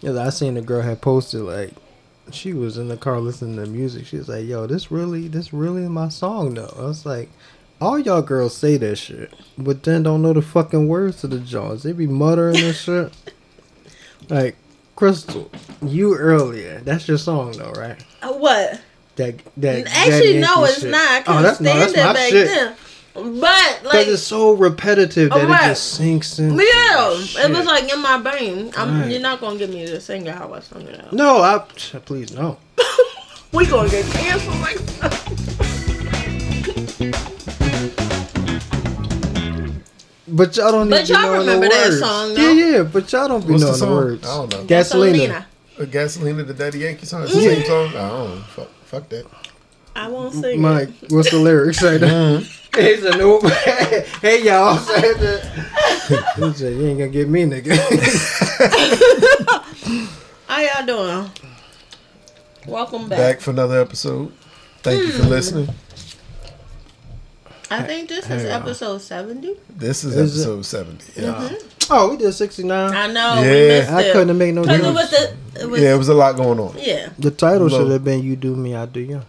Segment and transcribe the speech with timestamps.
[0.00, 1.72] Yeah, I seen the girl had posted like
[2.32, 4.06] she was in the car listening to music.
[4.06, 7.28] She was like, "Yo, this really, this really my song though." I was like,
[7.80, 11.38] "All y'all girls say that shit, but then don't know the fucking words to the
[11.40, 11.82] jaws.
[11.82, 13.12] They be muttering and shit."
[14.28, 14.56] Like,
[14.96, 15.50] Crystal,
[15.84, 16.80] you earlier.
[16.80, 18.02] That's your song though, right?
[18.22, 18.80] Uh, what?
[19.16, 20.90] That that Actually, that no, it's shit.
[20.90, 21.00] not.
[21.10, 22.46] I Oh, couldn't that's no, stand that's it my back shit.
[22.46, 22.74] then.
[23.12, 23.24] But
[23.82, 25.64] Because like, it's so repetitive that Alright.
[25.64, 26.50] it just sinks in.
[26.56, 28.72] yeah, it was like in my brain.
[28.76, 29.10] I'm, Right.
[29.10, 31.12] You're not gonna get me to sing it how I sung it out.
[31.12, 31.58] no, I
[32.04, 32.58] please no.
[33.52, 34.78] We gonna get canceled like
[40.32, 42.00] But y'all don't But even y'all know remember the that words.
[42.00, 42.50] song, Yeah, though?
[42.52, 43.94] yeah, but y'all don't be What's the knowing the, song?
[43.96, 44.28] words.
[44.28, 44.64] I don't know.
[44.64, 45.44] Gasolina.
[45.78, 47.24] A Gasolina, the Daddy Yankee song.
[47.24, 47.88] It's the same song.
[47.88, 48.40] I don't know.
[48.54, 49.26] Fuck, fuck that.
[49.96, 51.10] I won't sing Mike, it.
[51.12, 52.38] what's the lyrics right now?
[52.38, 52.59] Mm-hmm.
[52.72, 53.12] Mm-hmm.
[53.12, 53.42] He nope.
[54.22, 54.76] hey, y'all.
[54.78, 56.34] Said that.
[56.36, 57.76] He said, you ain't gonna get me, nigga.
[60.46, 61.30] How y'all doing?
[62.66, 63.18] Welcome back.
[63.18, 64.32] Back for another episode.
[64.82, 65.28] Thank you for Hmm.
[65.30, 65.68] listening.
[67.72, 68.52] I think this is y'all.
[68.52, 69.54] episode 70.
[69.76, 70.50] This is, Is it?
[70.50, 71.22] episode 70.
[71.22, 71.50] Yeah.
[71.90, 72.94] oh, we did 69.
[72.94, 73.40] I know.
[73.40, 73.52] We Yeah.
[73.68, 74.12] missed I it.
[74.12, 75.12] couldn't have made no Because it difference.
[75.12, 75.20] was
[75.54, 75.60] the.
[75.62, 76.74] It was, yeah, it was a lot going on.
[76.78, 77.08] yeah.
[77.18, 77.78] The title Low.
[77.78, 79.22] should have been You Do Me, I Do You.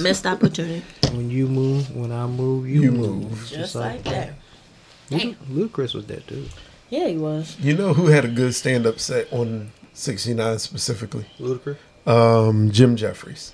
[0.00, 0.82] Missed opportunity.
[1.12, 3.22] When you move, when I move, you, You move.
[3.30, 3.46] move.
[3.48, 4.34] Just like that.
[5.10, 6.48] Luke, Ludacris was that dude.
[6.88, 7.56] Yeah, he was.
[7.60, 11.26] You know who had a good stand up set on 69 specifically?
[11.38, 11.76] Ludacris?
[12.06, 13.52] Um, Jim Jefferies.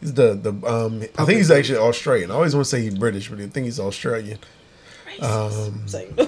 [0.00, 2.30] He's the, the um, I think he's actually Australian.
[2.30, 4.38] I always want to say he's British, but I think he's Australian.
[5.20, 6.26] Um, Say- Eh,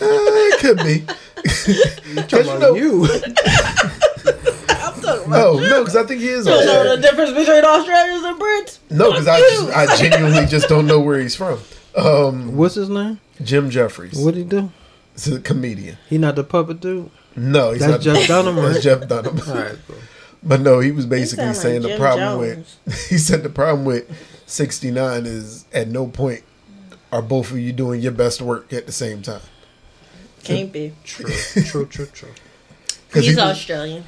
[0.00, 1.04] it could be.
[2.22, 3.06] Talking you about know- you.
[5.34, 7.00] I'm talking about No, no, because I think he is You don't know Australian.
[7.00, 8.78] the difference between Australians and Brits?
[8.90, 11.58] No, because I, just, I genuinely just don't know where he's from.
[11.96, 13.20] Um, What's his name?
[13.42, 14.18] Jim Jefferies.
[14.18, 14.70] What'd he do?
[15.14, 15.98] He's a comedian.
[16.08, 17.10] He not the puppet dude?
[17.36, 18.14] No, he's That's not.
[18.16, 18.72] Jeff Dunham, right?
[18.72, 19.38] That's Jeff Dunham.
[19.46, 19.76] All right.
[20.42, 22.76] But no, he was basically sound like saying the problem Jones.
[22.86, 24.10] with he said the problem with
[24.46, 26.42] 69 is at no point
[27.12, 29.40] are both of you doing your best work at the same time.
[30.44, 30.92] Can't be.
[31.04, 31.30] True,
[31.64, 32.28] true, true, true.
[33.10, 34.04] 'Cause He's he was- Australian.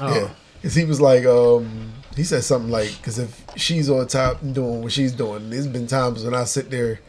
[0.00, 0.14] Oh.
[0.14, 0.28] Yeah,
[0.60, 4.54] because he was like, um, he said something like, because if she's on top and
[4.54, 7.00] doing what she's doing, there's been times when I sit there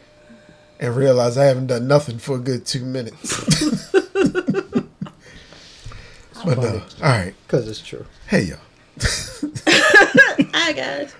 [0.78, 3.90] and realize I haven't done nothing for a good two minutes.
[6.44, 7.34] but no, all right.
[7.46, 8.06] Because it's true.
[8.28, 8.58] Hey y'all,
[10.54, 11.14] Hi, guys.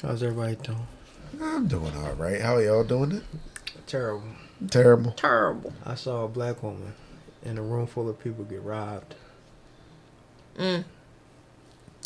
[0.00, 0.86] How's everybody doing?
[1.42, 2.40] I'm doing all right.
[2.40, 3.22] How y'all doing it?
[3.86, 4.28] Terrible.
[4.70, 5.12] Terrible.
[5.12, 5.72] Terrible.
[5.84, 6.94] I saw a black woman
[7.44, 9.16] in a room full of people get robbed.
[10.56, 10.84] Mm.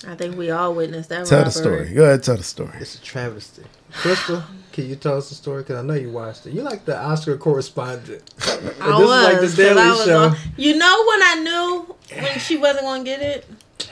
[0.07, 1.93] I think we all witnessed that Tell the story.
[1.93, 2.73] Go ahead, tell the story.
[2.81, 3.63] It's a travesty.
[3.93, 5.63] Crystal, can you tell us the story?
[5.63, 6.55] Because I know you watched it.
[6.55, 8.23] You like the Oscar correspondent.
[8.41, 9.01] I this was.
[9.01, 10.19] is like the 'cause Daily I was Show.
[10.29, 13.47] on- you know when I knew when she wasn't going to get it?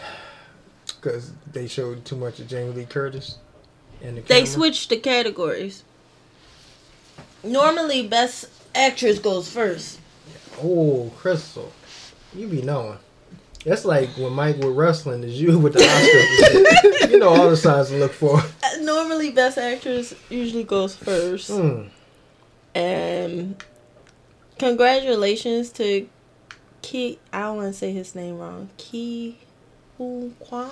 [1.00, 3.36] Because they showed too much of Jamie Lee Curtis.
[4.00, 4.46] In the They camera.
[4.46, 5.84] switched the categories.
[7.44, 10.00] Normally, best actress goes first.
[10.60, 11.70] Oh, Crystal.
[12.34, 12.98] You be knowing.
[13.64, 17.10] That's like when Mike with wrestling is you with the Oscars.
[17.10, 18.40] you know all the signs to look for.
[18.62, 21.50] Uh, Normally, best actress usually goes first.
[21.50, 21.88] Mm.
[22.74, 23.62] And
[24.58, 26.08] congratulations to
[26.82, 27.18] Ki.
[27.32, 28.68] I don't want to say his name wrong.
[28.78, 29.34] Ke
[29.96, 30.70] Huy Quan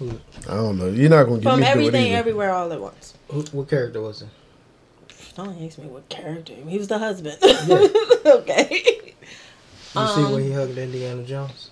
[0.00, 0.88] I don't know.
[0.88, 2.12] You're not gonna give from me do it Everything.
[2.14, 3.14] Everywhere All at Once.
[3.28, 4.28] Who- What character was it?
[5.36, 6.54] Don't ask me what character.
[6.68, 7.38] He was the husband.
[7.42, 7.86] Yeah.
[8.26, 8.68] okay.
[8.74, 11.70] You see Um, when he hugged Indiana Jones?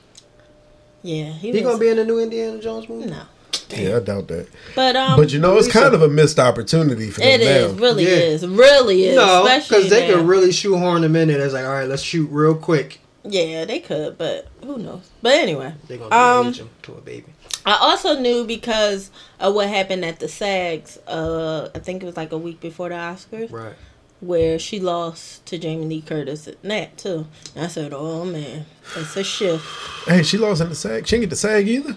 [1.02, 3.06] Yeah, he, He gonna be in the new Indiana Jones movie?
[3.10, 3.22] no.
[3.70, 4.48] Yeah, I doubt that.
[4.74, 7.40] But um, but you know, it's Lisa- kind of a missed opportunity for them it
[7.40, 7.78] is now.
[7.80, 8.10] really Yeah.
[8.16, 9.16] is really is.
[9.16, 10.16] No, because they now.
[10.16, 11.40] could really shoehorn him in there.
[11.44, 13.00] It's like, all right, let's shoot real quick.
[13.22, 15.08] Yeah, they could, but who knows?
[15.22, 17.26] But anyway, They're gonna Um, age him to a baby.
[17.66, 20.98] I also knew because of what happened at the SAGs.
[21.06, 23.74] Uh, I think it was like a week before the Oscars, Right.
[24.20, 27.26] Where she lost to Jamie Lee Curtis at that too.
[27.54, 28.66] And I said, "Oh man,
[28.96, 29.64] it's a shift."
[30.06, 31.06] Hey, she lost in the SAG.
[31.06, 31.96] She didn't get the SAG either.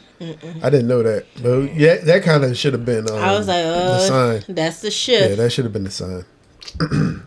[0.62, 1.26] I didn't know that.
[1.42, 3.10] But yeah, that kind of should have been.
[3.10, 4.44] Um, I was like, the "Uh, sign.
[4.50, 6.26] that's the shift." Yeah, that should have been the sign.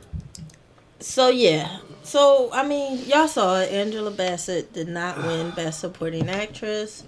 [1.00, 3.71] so yeah, so I mean, y'all saw it.
[3.73, 7.05] Angela Bassett did not win Best Supporting Actress.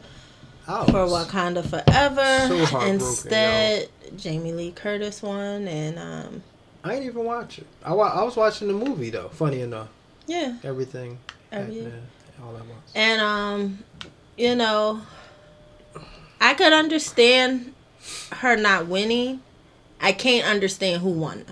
[0.67, 2.49] I for Wakanda Forever.
[2.49, 6.43] So heartbroken, Instead, Jamie Lee Curtis won, and um,
[6.89, 7.67] I ain't even watch it.
[7.85, 9.29] I, wa- I was watching the movie though.
[9.29, 9.89] Funny enough,
[10.27, 11.19] yeah, everything.
[11.53, 12.03] Every- Batman,
[12.43, 12.93] all at once.
[12.95, 13.79] and um,
[14.37, 15.01] you know,
[16.41, 17.73] I could understand
[18.33, 19.41] her not winning.
[20.01, 21.45] I can't understand who won.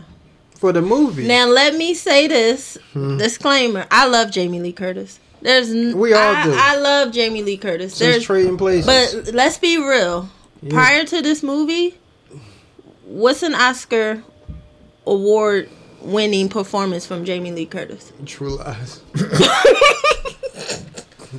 [0.54, 1.26] For the movie.
[1.26, 3.18] Now, let me say this Hmm.
[3.18, 5.18] disclaimer: I love Jamie Lee Curtis.
[5.42, 6.54] There's n- We all I, do.
[6.56, 7.94] I love Jamie Lee Curtis.
[7.94, 8.86] Since There's trading places.
[8.86, 10.28] but let's be real.
[10.62, 10.70] Yeah.
[10.72, 11.94] Prior to this movie,
[13.04, 14.22] what's an Oscar
[15.06, 15.68] award
[16.00, 18.12] winning performance from Jamie Lee Curtis?
[18.24, 19.00] True lies.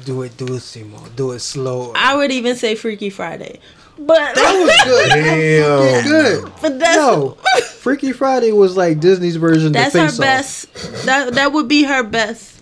[0.05, 0.99] do it, do it, Simon.
[1.15, 1.93] Do it slow.
[1.95, 3.59] I would even say Freaky Friday.
[3.99, 5.09] But that was good.
[5.23, 6.03] Damn.
[6.05, 6.51] good.
[6.61, 7.31] but that's No,
[7.79, 10.23] Freaky Friday was like Disney's version that's of her Face Off.
[10.25, 11.05] best.
[11.05, 12.61] That that would be her best.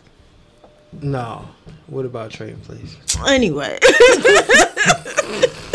[1.01, 1.45] No.
[1.87, 2.95] What about Trading Places?
[3.27, 3.77] Anyway.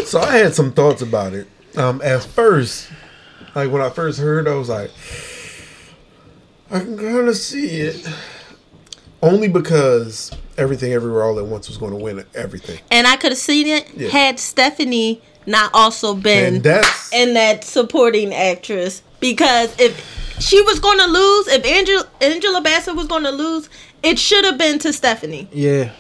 [0.07, 1.47] So I had some thoughts about it.
[1.77, 2.89] Um, at first,
[3.55, 4.91] like when I first heard, I was like,
[6.71, 8.09] I can kind of see it.
[9.23, 13.33] Only because everything, everywhere, all at once was going to win everything, and I could
[13.33, 14.09] have seen it Yeah.
[14.09, 20.79] had Stephanie not also been and that's in that supporting actress because if she was
[20.81, 23.69] going to lose, if Angela Angela Bassett was going to lose,
[24.03, 25.91] it should have been to Stephanie Yeah.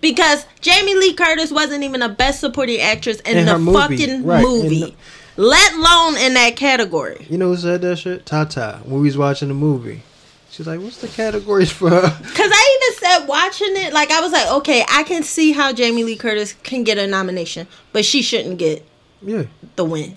[0.00, 4.24] because Jamie Lee Curtis wasn't even a best supporting actress in, In the movie, fucking
[4.24, 4.94] right, movie, the-
[5.38, 7.26] let alone in that category.
[7.30, 8.26] You know who said that shit?
[8.26, 8.80] Tata.
[8.84, 10.02] When we was watching the movie.
[10.50, 12.00] She's like, what's the categories for her?
[12.00, 15.72] Cause I even said watching it, like I was like, okay, I can see how
[15.72, 18.84] Jamie Lee Curtis can get a nomination, but she shouldn't get
[19.22, 19.44] Yeah.
[19.76, 20.16] the win.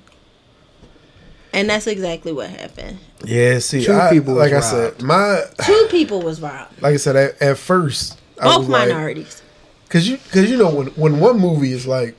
[1.54, 2.98] And that's exactly what happened.
[3.26, 3.60] yeah.
[3.60, 6.98] See, Two I, people like I was said, my Two people was robbed, like I
[6.98, 9.42] said at, at first, I both was like, minorities.
[9.90, 12.16] Cause you, cause you know when when one movie is like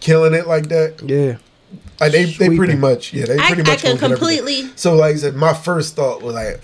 [0.00, 1.38] killing it like that, Yeah.
[2.00, 4.38] Like they they pretty much yeah they I, pretty I much can gonna everything.
[4.38, 4.70] completely.
[4.76, 6.62] So like I said, my first thought was like,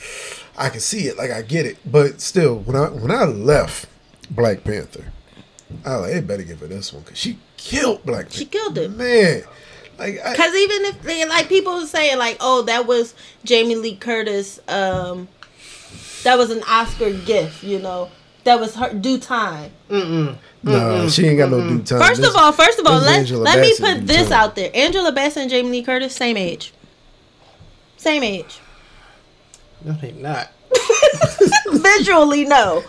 [0.56, 3.86] I can see it, like I get it, but still, when I when I left
[4.30, 5.12] Black Panther,
[5.84, 8.30] I was like, they better give her this one because she killed Black.
[8.30, 8.90] She killed it.
[8.90, 9.42] man.
[9.98, 13.14] Like Cause even if they, like people were saying like, oh, that was
[13.44, 15.28] Jamie Lee Curtis, um,
[16.24, 18.10] that was an Oscar gift, you know,
[18.44, 19.70] that was her due time.
[19.90, 20.36] Mm-mm.
[20.62, 22.00] no, she ain't got no due time.
[22.00, 24.40] First This- of all, first of all, this let, Angela let me put this time.
[24.40, 26.72] out there: Angela Bassett and Jamie Lee Curtis, same age,
[27.96, 28.58] same age.
[29.84, 30.50] No, they not.
[31.70, 32.82] Visually, no,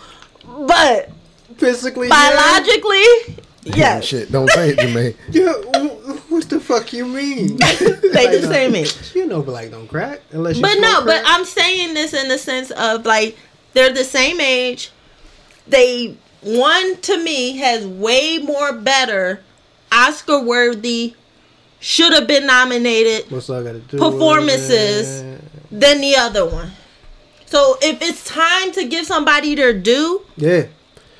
[0.66, 1.10] but
[1.58, 3.04] Physically, biologically,
[3.64, 5.14] Yeah, yes, shit, don't say it, Jermaine.
[5.30, 5.52] Yeah.
[5.74, 5.88] yeah
[6.28, 7.56] what the fuck you mean?
[7.56, 8.94] they the same age.
[9.14, 11.22] You know black don't crack unless you But no, smoke but.
[11.26, 13.36] I'm saying this in the sense of like
[13.72, 14.90] they're the same age.
[15.68, 19.40] They one to me has way more better
[19.90, 21.14] Oscar worthy
[21.80, 23.98] should have been nominated What's all I gotta do?
[23.98, 25.40] performances
[25.70, 26.72] than the other one.
[27.46, 30.66] So if it's time to give somebody their due, Yeah.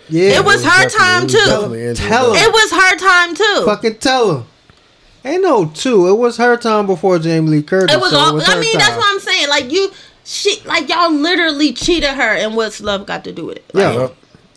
[0.08, 0.38] Yeah.
[0.38, 1.38] It was her time, too.
[1.38, 2.32] Tell Angela Tell 'em.
[2.34, 2.46] Bassett.
[2.48, 3.62] it was her time too.
[3.66, 4.44] Fucking tell him.
[5.24, 6.06] Ain't no two.
[6.08, 7.96] It was her time before Jamie Lee Curtis.
[7.96, 8.38] It was so all.
[8.40, 8.78] it I mean, time.
[8.80, 9.48] that's what I'm saying.
[9.48, 9.90] Like you,
[10.24, 13.64] she, like y'all literally cheated her, and what's love got to do with it?
[13.72, 14.08] Like, Yeah.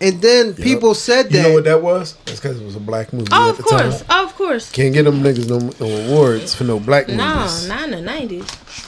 [0.02, 0.14] Yep.
[0.14, 1.34] And then people said that.
[1.34, 2.16] You know what that was?
[2.26, 4.26] That's because it was a black movie Oh, at of the course, time.
[4.26, 4.72] of course.
[4.72, 7.68] Can't get them niggas no, no awards for no black No, movies.
[7.68, 8.46] not in the nineties,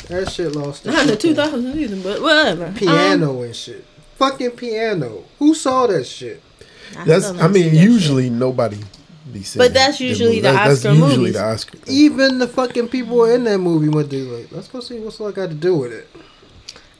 [0.07, 0.85] that shit lost.
[0.85, 1.95] not in the two fucking either.
[1.97, 2.65] But whatever.
[2.67, 3.85] Um, Piano and shit.
[4.15, 5.23] Fucking piano.
[5.39, 6.41] Who saw that shit?
[6.97, 7.25] I That's.
[7.25, 7.73] I mean, that shit.
[7.73, 8.77] usually nobody
[9.33, 9.65] be saying.
[9.67, 11.77] But that's usually the That- Oscar That's usually the Oscar.
[11.87, 15.29] Even the fucking people in that movie went to like, let's go see what's all
[15.29, 16.07] I got to do with it.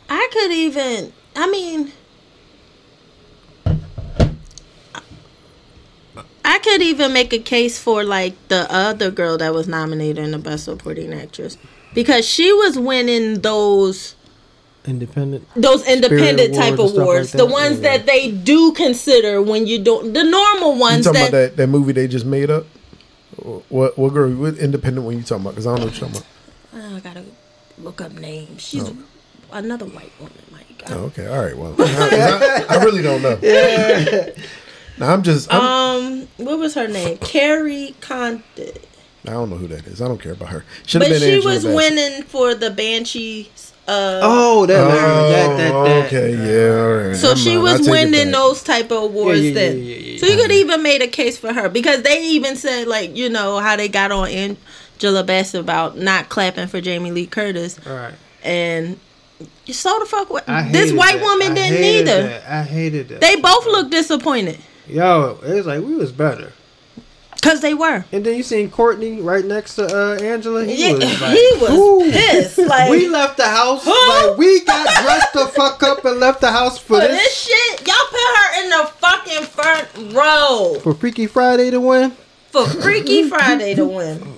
[0.10, 1.14] I could even.
[1.36, 1.92] I mean,
[6.63, 10.38] could even make a case for like the other girl that was nominated in the
[10.40, 11.57] Best Supporting Actress
[11.94, 14.16] because she was winning those
[14.85, 15.47] Independent.
[15.56, 17.54] those independent type Awards awards, like the that?
[17.54, 17.97] ones Yeah.
[17.97, 21.57] that they do consider when you don't the normal You ones talking that, about that,
[21.57, 22.66] that movie they just made up?
[23.69, 24.31] What what girl?
[24.31, 25.52] What independent one you talking about?
[25.52, 26.24] Because I don't know what you're talking
[26.74, 26.92] about.
[26.92, 27.24] Oh, I gotta
[27.78, 28.62] look up names.
[28.62, 28.95] She's Oh.
[29.52, 30.33] another white woman.
[30.52, 33.38] Like, Oh, okay, all right well I, I really don't know.
[34.98, 35.52] Now I'm just.
[35.54, 37.18] I'm, um, what was her name?
[37.18, 38.44] Kerry Condon.
[39.26, 40.02] I don't know who that is.
[40.02, 40.66] I don't care about her.
[40.88, 41.76] Should have But been she Angela was Bassett.
[41.76, 43.74] winning for the Banshees.
[43.88, 44.88] Uh, Oh, that, Oh,
[45.31, 46.06] that, that, that.
[46.06, 47.16] okay, yeah, all right.
[47.16, 49.78] so Never she mind, was winning those type of awards Yeah, yeah, then.
[49.80, 52.56] yeah, yeah, yeah, so you could even made a case for her because they even
[52.56, 57.12] said like you know how they got on Angela Bassett about not clapping for Jamie
[57.12, 58.14] Lee Curtis All right.
[58.44, 59.00] and
[59.68, 61.24] so the fuck what I this white that.
[61.24, 62.24] woman I didn't either.
[62.28, 62.50] that.
[62.50, 63.21] I hated that.
[63.21, 66.52] They both look disappointed Yo, it was like we was better.
[67.35, 68.04] because they were.
[68.11, 70.64] And then you seen Courtney right next to uh, Angela.
[70.66, 72.57] He Yeah, was like, he was "Ooh." pissed.
[72.71, 73.81] Like we left the house.
[73.85, 74.30] Huh?
[74.30, 77.47] Like we got dressed the fuck up and left the house for for this, this
[77.78, 82.11] shit, y'all put her in the fucking front row for Freaky Friday to win.
[82.50, 84.38] for Freaky Friday to win.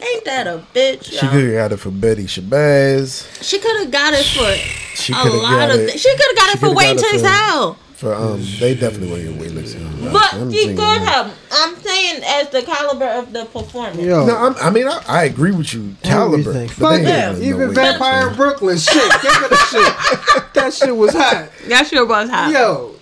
[0.00, 1.04] Ain't that a bitch?
[1.04, 1.30] She y'all?
[1.30, 3.40] could have got it for Betty Shabazz.
[3.42, 5.78] She could have got it for She a lot of.
[5.78, 5.98] it.
[6.00, 7.78] She could have got she it for coulda Waiting got it Takes for- Hell.
[8.02, 10.12] For um, they definitely wouldn't get waitlisted.
[10.12, 11.32] But I'm she saying- could have.
[11.52, 13.98] I'm saying as the caliber of the performance.
[14.02, 15.94] Yo, No, I'm, I mean I, I agree with you.
[16.02, 16.66] Caliber, everything.
[16.66, 17.36] but Fuck ain't yeah.
[17.38, 18.36] Even no Vampire waitlisted.
[18.36, 19.12] Brooklyn, shit.
[19.22, 20.42] Give it a shit.
[20.54, 21.48] That shit was hot.
[21.68, 22.50] That shit was hot.
[22.52, 22.96] Yo,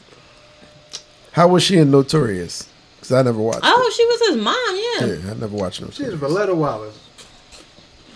[1.33, 2.69] How was she in Notorious?
[2.97, 3.61] Because I never watched.
[3.63, 5.17] Oh, she was his mom.
[5.17, 5.25] Yeah.
[5.25, 5.91] Yeah, I never watched him.
[5.93, 6.21] she's Notorious.
[6.37, 6.99] Voletta Wallace.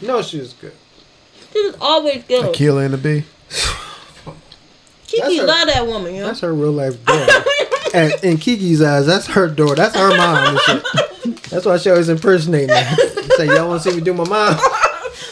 [0.02, 0.72] No, she was good.
[1.54, 2.54] she was always good.
[2.54, 3.24] Akeelah and the Bee.
[5.20, 6.14] Keke her- love that woman.
[6.14, 6.26] Yo.
[6.26, 7.32] That's her real life daughter.
[7.94, 9.74] and in Keke's eyes, that's her daughter.
[9.76, 11.40] That's her mom and shit.
[11.50, 12.96] That's why she always impersonating her.
[13.36, 14.56] Say, y'all want to see me do my mom?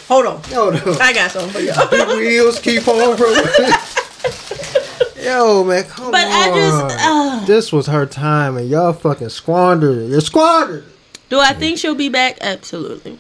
[0.09, 1.01] Hold on, Hold on.
[1.01, 1.73] I got something for you.
[1.91, 3.45] Big wheels keep on rolling.
[5.23, 6.33] Yo, man, come But on.
[6.33, 10.09] I just, uh, this was her time, and y'all fucking squandered it.
[10.11, 11.29] You squandered it.
[11.29, 12.39] Do I think she'll be back?
[12.41, 13.19] Absolutely.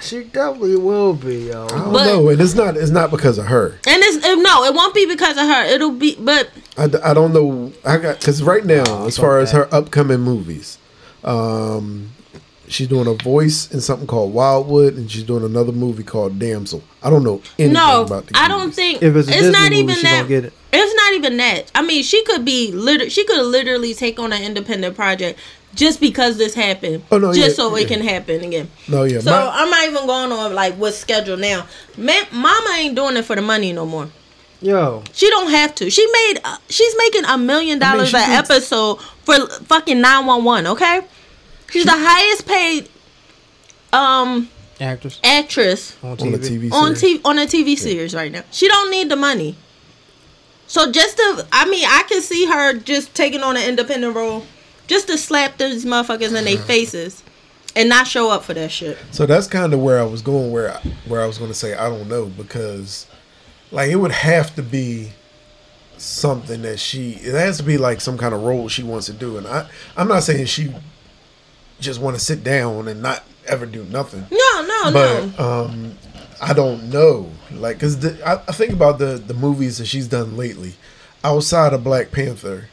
[0.00, 1.64] She definitely will be, yo.
[1.64, 2.76] I don't But- know, and it's not.
[2.76, 3.78] It's not because of her.
[3.86, 5.64] And it's uh, no, it won't be because of her.
[5.64, 7.72] It'll be, but I, I don't know.
[7.84, 10.78] I got because right now, Oh, as fuck far as her upcoming movies,
[11.24, 12.10] um,
[12.70, 16.82] she's doing a voice in something called Wildwood, and she's doing another movie called Damsel.
[17.02, 18.76] I don't know anything no, about the I don't movies.
[18.76, 20.28] think If it's a Disney not movie, even she that.
[20.28, 20.52] get it.
[20.72, 21.70] It's not even that.
[21.74, 25.38] I mean, she could be liter- She could literally take on an independent project
[25.74, 27.04] just because this happened.
[27.10, 28.68] Oh, no, just yeah, so it can happen again.
[28.88, 31.66] No, yeah, So my- I'm not even going on like what's scheduled now.
[31.96, 34.08] Man, Mama ain't doing it for the money no more.
[34.60, 35.88] Yo, She don't have to.
[35.88, 36.40] She made.
[36.44, 40.66] Uh, she's making a million dollars she an episode for fucking nine one one.
[40.66, 41.02] Okay,
[41.70, 42.88] she's the highest paid
[43.92, 44.48] um
[44.80, 46.32] actress actress on on TV.
[46.32, 47.20] the TV on series.
[47.20, 48.42] TV on a TV series right now.
[48.50, 49.56] She don't need the money.
[50.68, 54.44] So just to, I mean, I can see her just taking on an independent role,
[54.86, 57.22] just to slap these motherfuckers in their faces,
[57.74, 58.98] and not show up for that shit.
[59.10, 60.52] So that's kind of where I was going.
[60.52, 63.06] Where I, where I was going to say I don't know because,
[63.72, 65.10] like, it would have to be
[65.96, 67.12] something that she.
[67.12, 69.66] It has to be like some kind of role she wants to do, and I
[69.96, 70.70] I'm not saying she
[71.80, 74.26] just want to sit down and not ever do nothing.
[74.30, 75.44] No, no, but no.
[75.64, 75.98] um,
[76.40, 80.36] I don't know, like, because I, I think about the the movies that she's done
[80.36, 80.74] lately,
[81.24, 82.68] outside of Black Panther.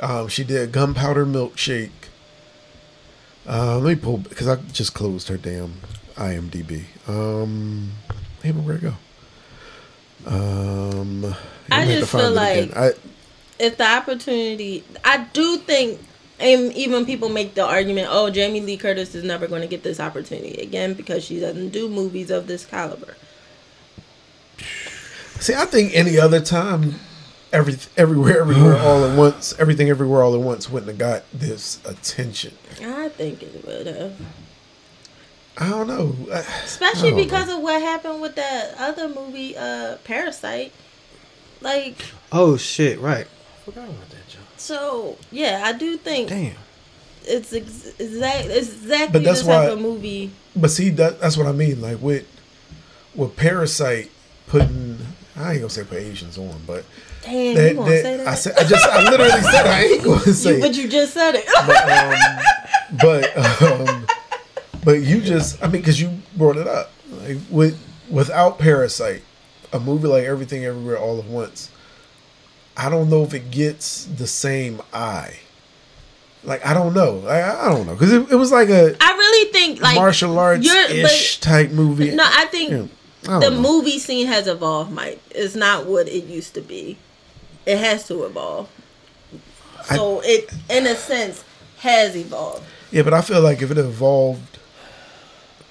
[0.00, 1.90] Um, she did Gunpowder Milkshake.
[3.46, 5.74] Uh, let me pull because I just closed her damn
[6.14, 6.84] IMDb.
[7.08, 7.92] Um,
[8.42, 8.94] damn, where'd it go?
[10.26, 11.34] Um,
[11.70, 12.92] I just feel like- I,
[13.58, 16.00] if the opportunity, I do think,
[16.42, 19.82] and even people make the argument, oh, Jamie Lee Curtis is never going to get
[19.82, 23.16] this opportunity again because she doesn't do movies of this caliber.
[25.38, 26.96] See, I think any other time,
[27.52, 31.80] every everywhere, everywhere, all at once, everything, everywhere, all at once, wouldn't have got this
[31.84, 32.54] attention.
[32.80, 34.20] I think it would have.
[35.58, 36.16] I don't know.
[36.64, 40.72] Especially don't because of what happened with that other movie, uh, Parasite.
[41.60, 42.98] Like, Oh shit!
[42.98, 43.26] Right.
[43.64, 44.11] Forgot about that joke.
[44.62, 46.54] So yeah, I do think Damn.
[47.24, 50.30] it's ex- exact, it's exactly But that's the type why- of movie.
[50.54, 51.80] But see, that that's what I mean.
[51.80, 52.26] Like with
[53.14, 54.10] with Parasite
[54.46, 54.98] putting,
[55.36, 56.84] I ain't gonna say put Asians on, but
[57.22, 58.26] Damn, that, you gonna that- say that?
[58.28, 61.14] I said, I just, I literally said I ain't gonna say, You- but you just
[61.14, 61.46] said it.
[63.00, 64.06] but um,
[64.84, 67.78] but you just, I mean, because you brought it up, like with
[68.10, 69.22] without Parasite,
[69.72, 71.70] a movie like Everything Everywhere All at Once,
[72.76, 75.38] I don't know if it gets the same eye.
[76.44, 79.12] Like I don't know, I, I don't know, because it, it was like a I
[79.12, 82.12] really think like martial arts ish type movie.
[82.14, 82.86] No, I think Yeah,
[83.28, 83.60] I the know.
[83.60, 85.20] movie scene has evolved, Mike.
[85.30, 86.98] It's not what it used to be.
[87.64, 88.68] It has to evolve.
[89.84, 91.44] So it, in a sense,
[91.78, 92.64] has evolved.
[92.90, 94.58] Yeah, but I feel like if it evolved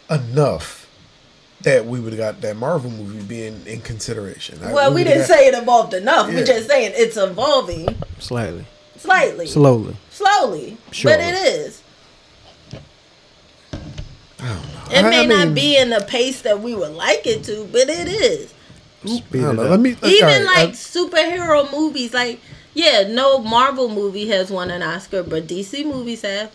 [0.10, 0.81] enough
[1.64, 4.60] that we would have got that Marvel movie being in consideration.
[4.64, 6.28] I- Well, we would've didn't got- say it evolved enough.
[6.30, 6.36] Yeah.
[6.36, 8.66] We're just saying it's evolving Slightly.
[8.98, 9.96] slightly, Slowly.
[10.10, 11.12] slowly, Sure.
[11.12, 11.82] but it is.
[14.92, 17.68] It I- may I not be in the pace that we would like it to,
[17.72, 18.54] but it is.
[19.06, 19.64] Speed I don't it know.
[19.64, 19.70] up.
[19.72, 22.40] Let me Even all right, like I- superhero movies, like
[22.74, 26.52] yeah, no Marvel movie has won an Oscar, but DC movies have.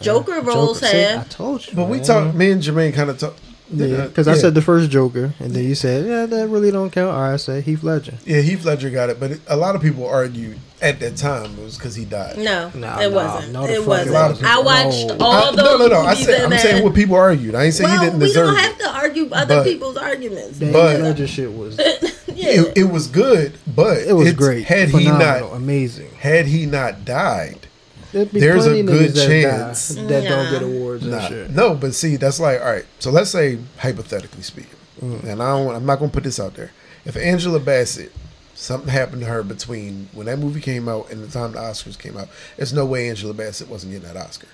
[0.00, 0.92] Joker uh, roles Joker.
[0.92, 1.72] See, I told you.
[1.74, 2.34] but we talked.
[2.34, 3.38] Me and Jermaine kind of talked.
[3.72, 6.90] Yeah, because I said the first Joker, and then you said, "Yeah, that really don't
[6.90, 8.14] count." All right, I said Heath Ledger.
[8.24, 11.52] yeah, Heath Ledger got it, but it, a lot of people argued at that time
[11.58, 12.36] it was because he died.
[12.38, 13.52] No, Nah, it nah, wasn't.
[13.52, 14.08] no, it wasn't.
[14.08, 14.44] it wasn't.
[14.48, 15.16] I watched No.
[15.24, 16.00] all I- those no, no, no.
[16.00, 17.54] I said, I'm saying what people argued.
[17.54, 18.48] I ain't saying well, he didn't deserve.
[18.48, 20.58] we deserve don't have to argue other But- people's arguments.
[20.58, 21.78] That But- Heath Ledger shit was
[22.26, 26.10] yeah, It, it was good, but it was great, Had he not, amazing.
[26.18, 27.68] had he not died, There'd be
[28.12, 29.88] There's plenty a niggas good that chance.
[29.94, 31.50] die that don't get awards Nah, shit.
[31.50, 32.86] no, but see, that's like all right.
[32.98, 35.24] So let's say hypothetically speaking, Mm.
[35.24, 36.72] and I don't, I'm not gonna put this out there.
[37.04, 38.12] If Angela Bassett
[38.54, 41.98] something happened to her between when that movie came out and the time the Oscars
[41.98, 44.48] came out, there's no way Angela Bassett wasn't getting that Oscar.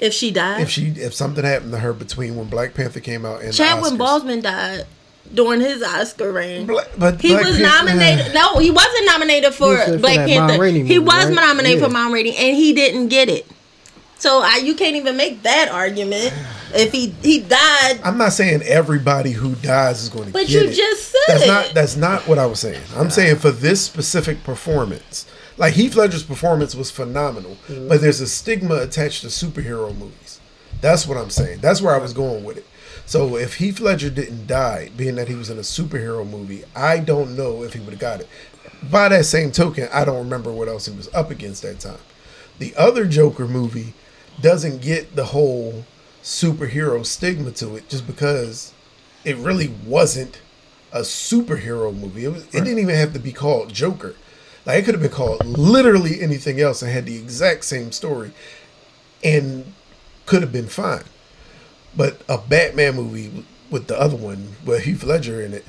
[0.00, 3.24] If she died, If she if something happened to her between when Black Panther came
[3.26, 4.86] out and Chadwick the Oscars, Boseman died
[5.32, 6.66] during his Oscar reign.
[6.66, 8.34] Bla- but He Black was Panther- nominated.
[8.34, 10.64] No, he wasn't nominated for Black Panther.
[10.64, 11.34] He was right?
[11.34, 11.86] nominated Yeah.
[11.86, 13.46] for Mom Rainey, and he didn't get it.
[14.18, 16.32] So I, you can't even make that argument.
[16.74, 20.60] If he he died, I'm not saying everybody who dies is going to but you
[20.60, 20.72] it.
[20.74, 21.46] just said That's it.
[21.48, 22.80] not that's not what I was saying.
[22.96, 25.26] I'm saying for this specific performance,
[25.58, 27.88] like Heath Ledger's performance was phenomenal, Mm-hmm.
[27.88, 30.40] but there's a stigma attached to superhero movies.
[30.80, 31.58] That's what I'm saying.
[31.60, 32.66] That's where I was going with it.
[33.06, 36.98] So if Heath Ledger didn't die, being that he was in a superhero movie, I
[36.98, 38.28] don't know if he would have got it.
[38.90, 41.98] By that same token, I don't remember what else he was up against that time.
[42.58, 43.94] The other Joker movie
[44.40, 45.84] doesn't get the whole
[46.22, 48.72] superhero stigma to it just because
[49.24, 50.40] it really wasn't
[50.92, 52.24] a superhero movie.
[52.24, 54.14] It, was, it didn't even have to be called Joker.
[54.64, 58.32] Like it could have been called literally anything else and had the exact same story
[59.24, 59.72] and
[60.26, 61.04] could have been fine.
[61.96, 65.64] But a Batman movie with the other one with Heath Ledger in it,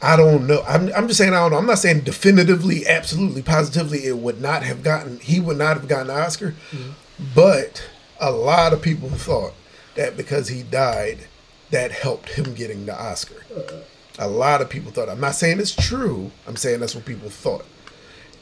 [0.00, 0.62] I don't know.
[0.66, 1.58] I'm, I'm just saying I don't know.
[1.58, 5.88] I'm not saying definitively, absolutely, positively it would not have gotten he would not have
[5.88, 6.54] gotten an Oscar.
[6.70, 6.90] Mm-hmm.
[7.34, 7.88] But
[8.20, 9.54] a lot of people thought
[9.94, 11.26] that because he died,
[11.70, 13.44] that helped him getting the Oscar.
[13.54, 13.80] Uh-uh.
[14.18, 15.08] A lot of people thought.
[15.08, 16.30] I'm not saying it's true.
[16.46, 17.64] I'm saying that's what people thought.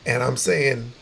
[0.05, 0.93] And I'm saying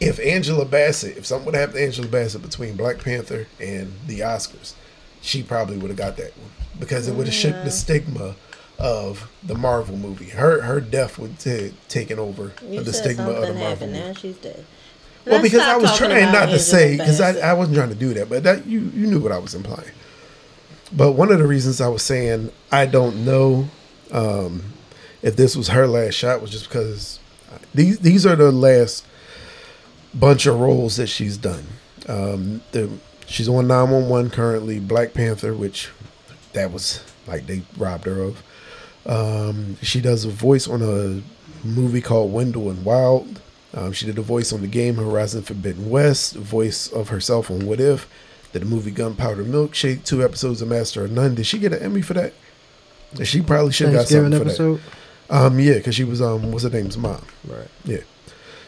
[0.00, 4.20] if Angela Bassett, if something would happen to Angela Bassett between Black Panther and the
[4.20, 4.74] Oscars,
[5.22, 8.34] she probably would have got that one because it would have shook the stigma
[8.78, 10.30] of the Marvel movie.
[10.30, 13.98] Her her death would have taken over You the stigma of the Marvel movie.
[13.98, 14.64] Now she's dead.
[15.26, 17.94] Well, Let's because I was trying not to say because I, I wasn't trying to
[17.94, 19.90] do that, but that you you knew what I was implying.
[20.92, 23.68] But one of the reasons I was saying I don't know
[24.12, 24.62] um,
[25.22, 27.20] if this was her last shot was just because
[27.74, 29.06] these these are the last
[30.14, 31.66] bunch of roles that she's done.
[32.08, 32.90] Um, the
[33.30, 35.88] she's on nine one one currently, Black Panther, which
[36.52, 38.42] that was like they robbed her of.
[39.06, 41.22] Um, she does a voice on a
[41.66, 43.40] movie called Wendell and Wild.
[43.72, 47.66] Um, she did a voice on the game Horizon Forbidden West, voice of herself on
[47.66, 48.08] What If,
[48.52, 51.36] did a movie Gunpowder Milkshake, two episodes of Master of None.
[51.36, 52.32] Did she get an Emmy for that?
[53.22, 54.80] She probably should have got something for episode.
[55.28, 55.36] that.
[55.46, 57.24] Um, yeah, because she was um, what's her name's mom?
[57.46, 57.68] Right.
[57.84, 58.00] Yeah,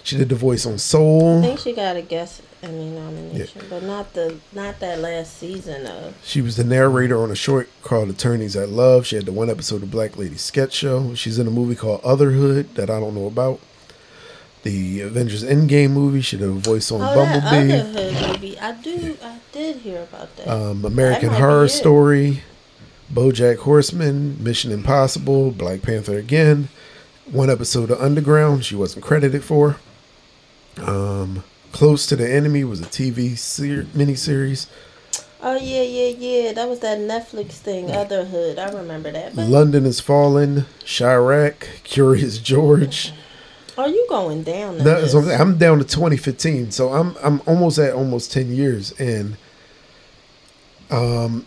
[0.05, 1.39] she did the voice on Soul.
[1.39, 5.87] I think she got a guest Emmy nomination, but not the not that last season
[5.87, 6.15] of.
[6.25, 9.07] She was the narrator on a short called Attorneys at Love.
[9.07, 11.15] She had the one episode of Black Lady Sketch Show.
[11.15, 13.61] She's in a movie called Otherhood that I don't know about.
[14.63, 16.21] The Avengers Endgame movie.
[16.21, 17.73] She did a voice on Oh, Bumblebee.
[17.73, 18.59] other hood movie.
[18.61, 19.17] I do.
[19.23, 20.47] I did hear about that.
[20.49, 21.67] um, American That Horror.
[21.67, 22.43] Story,
[23.13, 26.69] BoJack Horseman, Mission Impossible, Black Panther again,
[27.27, 29.79] one episode of Underground she wasn't credited for.
[30.81, 34.67] Um, Close to the Enemy was a TV ser- miniseries.
[35.43, 36.53] oh yeah, yeah, yeah.
[36.53, 37.87] That was that Netflix thing.
[37.87, 38.59] Otherhood.
[38.59, 39.35] I remember that.
[39.35, 43.13] But London is Fallen, Chi-Raq, Curious George.
[43.79, 44.79] are you going down?
[44.79, 45.37] No, that's what I'm, this?
[45.37, 45.41] saying.
[45.41, 49.37] I'm down to 2015, so I'm I'm almost at almost 10 years, and
[50.91, 51.47] um,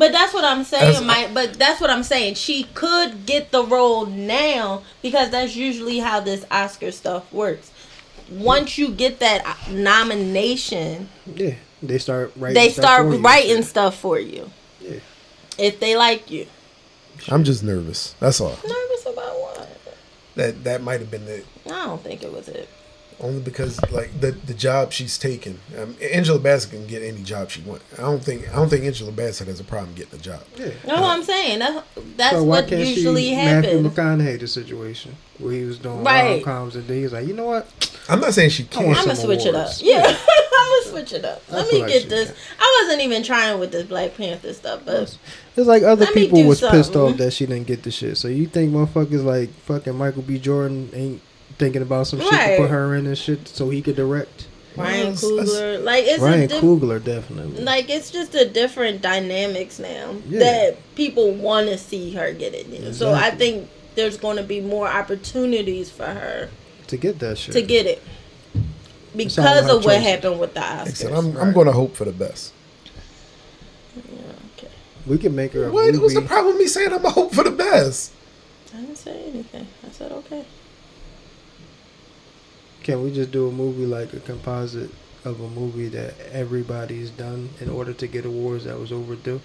[0.00, 1.34] But that's what I'm That's- saying, Mike.
[1.34, 2.36] But that's what I'm saying.
[2.36, 7.70] She could get the role now because that's usually how this Oscar stuff works.
[8.30, 11.54] Once you get that nomination, Yeah.
[11.82, 12.54] They start writing.
[12.54, 13.20] they stuff start for you.
[13.20, 14.50] writing stuff for you.
[14.80, 15.00] Yeah.
[15.58, 16.46] If they like you.
[17.28, 18.14] I'm just nervous.
[18.20, 18.56] That's all.
[18.66, 19.68] Nervous about what?
[20.36, 21.44] That that might have been it.
[21.66, 22.68] I don't think it was it.
[23.22, 27.50] Only because like the the job she's taken, um, Angela Bassett can get any job
[27.50, 27.84] she wants.
[27.98, 30.40] I don't think I don't think Angela Bassett has a problem getting a job.
[30.56, 30.70] Yeah.
[30.86, 31.84] No, I'm saying that,
[32.16, 33.82] that's so what can't usually she Matthew.
[33.82, 36.36] McConaughey the situation where he was doing Right.
[36.36, 37.68] rom coms and then he was like, you know what?
[38.08, 38.88] I'm not saying she can't.
[38.88, 39.66] I'm gonna some switch it up.
[39.66, 39.82] awards.
[39.82, 41.42] Yeah, I'm gonna switch it up.
[41.50, 42.28] Let me like get this.
[42.30, 42.36] can.
[42.58, 45.18] I wasn't even trying with this Black Panther stuff, but
[45.56, 48.16] It's like other Let people do was pissed off that she didn't get the shit.
[48.16, 50.38] So you think motherfuckers like fucking Michael B.
[50.38, 51.20] Jordan ain't
[51.60, 54.48] thinking about some shit to put her in and shit so he could direct?
[54.76, 57.62] Ryan Coogler, like it's Ryan diff- Coogler definitely.
[57.62, 60.38] like it's just a different dynamics now Yeah.
[60.38, 62.68] that people want to see her get it.
[62.72, 62.94] in.
[62.94, 66.48] So I think there's going to be more opportunities for her
[66.86, 67.52] to get that shit.
[67.54, 68.00] to get it
[69.14, 70.02] because of what choices.
[70.08, 71.18] happened with the Like I said, Oscars.
[71.18, 72.52] I'm I'm going to hope for the best.
[74.56, 74.68] Okay.
[75.06, 77.20] we can make her a What was the problem with me saying I'm going to
[77.20, 78.12] hope for the best?
[78.72, 79.66] I didn't say anything.
[79.86, 80.44] I said okay.
[82.90, 84.90] Can we just do a movie like a composite
[85.24, 89.40] of a movie that everybody's done in order to get awards that was overdue?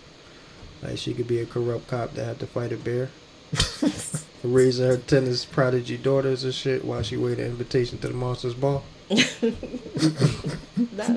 [0.81, 3.09] Like she could be a corrupt cop that had to fight a bear.
[4.43, 8.83] raising her tennis prodigy daughters and shit while she waited invitation to the Monsters Ball.
[9.11, 9.21] Not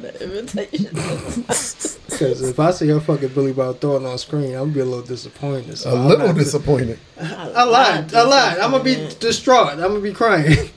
[0.05, 0.95] an invitation.
[2.19, 4.85] Because if I see her fucking Billy Bob Thornton on screen, I'm gonna be a
[4.85, 5.79] little disappointed.
[5.79, 6.99] So A I'm little not- disappointed.
[7.17, 8.59] A lot, a lot.
[8.61, 9.75] I'm gonna be distraught.
[9.75, 10.69] I'm gonna be crying.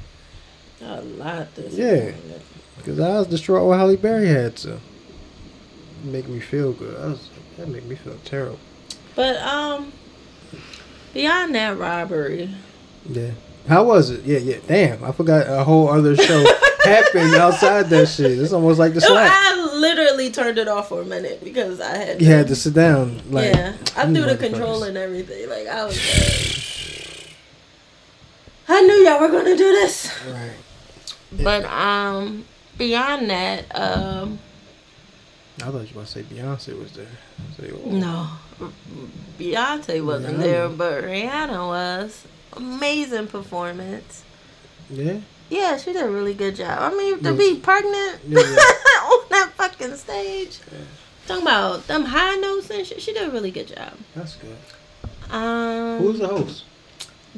[0.84, 1.48] A lot.
[1.70, 2.12] Yeah.
[2.78, 4.80] Because I was distraught what Halle Berry had to
[6.04, 7.00] make me feel good.
[7.00, 8.60] I was that made me feel terrible.
[9.16, 9.92] But um,
[11.14, 12.50] beyond that robbery,
[13.08, 13.32] Yeah.
[13.68, 14.24] How was it?
[14.24, 14.58] Yeah, yeah.
[14.68, 16.44] Damn, I forgot a whole other show
[16.84, 18.40] happened outside that shit.
[18.40, 19.32] It's almost like the slap.
[19.32, 22.22] I literally turned it off for a minute because I had.
[22.22, 23.22] You had to sit down.
[23.30, 25.48] Like, yeah, I threw the control and everything.
[25.50, 25.98] Like I was.
[28.68, 30.10] Like, I knew y'all were gonna do this.
[30.32, 30.54] Right.
[31.32, 32.46] But um,
[32.78, 34.40] beyond that, um,
[35.58, 37.08] I thought you were about to say Beyonce was there.
[37.58, 37.90] Say, oh.
[37.90, 38.28] no,
[39.40, 40.42] Beyonce wasn't Rihanna.
[40.42, 42.26] there, but Rihanna was.
[42.54, 44.24] Amazing performance.
[44.90, 45.20] Yeah.
[45.50, 46.80] Yeah, she did a really good job.
[46.80, 47.38] I mean, to Yeah.
[47.38, 48.46] be pregnant Yeah, yeah.
[49.04, 50.80] on that fucking stage, yeah.
[51.28, 53.94] talking about them high notes and shit, she did a really good job.
[54.16, 54.58] That's good.
[55.34, 56.64] Um, Who's the host?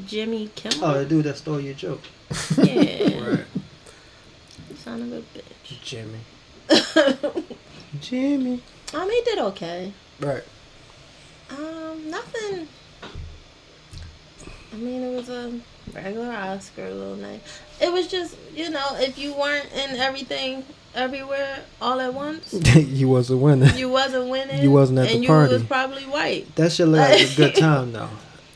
[0.07, 0.83] Jimmy Kimmel?
[0.83, 2.01] Oh, the dude that stole your joke.
[2.57, 3.45] yeah, Right.
[4.83, 5.81] Son of a bitch.
[5.81, 6.19] Jimmy.
[8.01, 8.61] Jimmy.
[8.93, 9.93] Um, he did okay.
[10.19, 10.43] Right.
[11.49, 12.67] Um, nothing.
[14.73, 15.59] I mean, it was a
[15.93, 17.41] regular Oscar, little night.
[17.79, 20.65] It was just, you know, if you weren't in everything,
[20.95, 23.75] everywhere, all at once, you wasn't winning.
[23.77, 24.61] you wasn't winning.
[24.61, 25.53] You wasn't at and the you party.
[25.53, 26.53] was probably white.
[26.55, 28.09] That look like a good time though.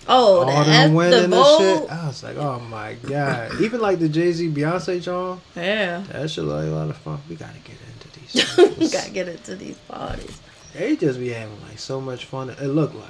[0.09, 1.57] Oh, All the, them F, winning the and vote.
[1.59, 1.91] shit.
[1.91, 3.59] I was like, oh my god.
[3.61, 6.03] Even like the Jay Z Beyonce John, Yeah.
[6.11, 7.19] that shit like a lot of fun.
[7.29, 8.77] We gotta get into these.
[8.77, 10.39] we gotta get into these parties.
[10.73, 12.49] They just be having like so much fun.
[12.51, 13.09] It looked like.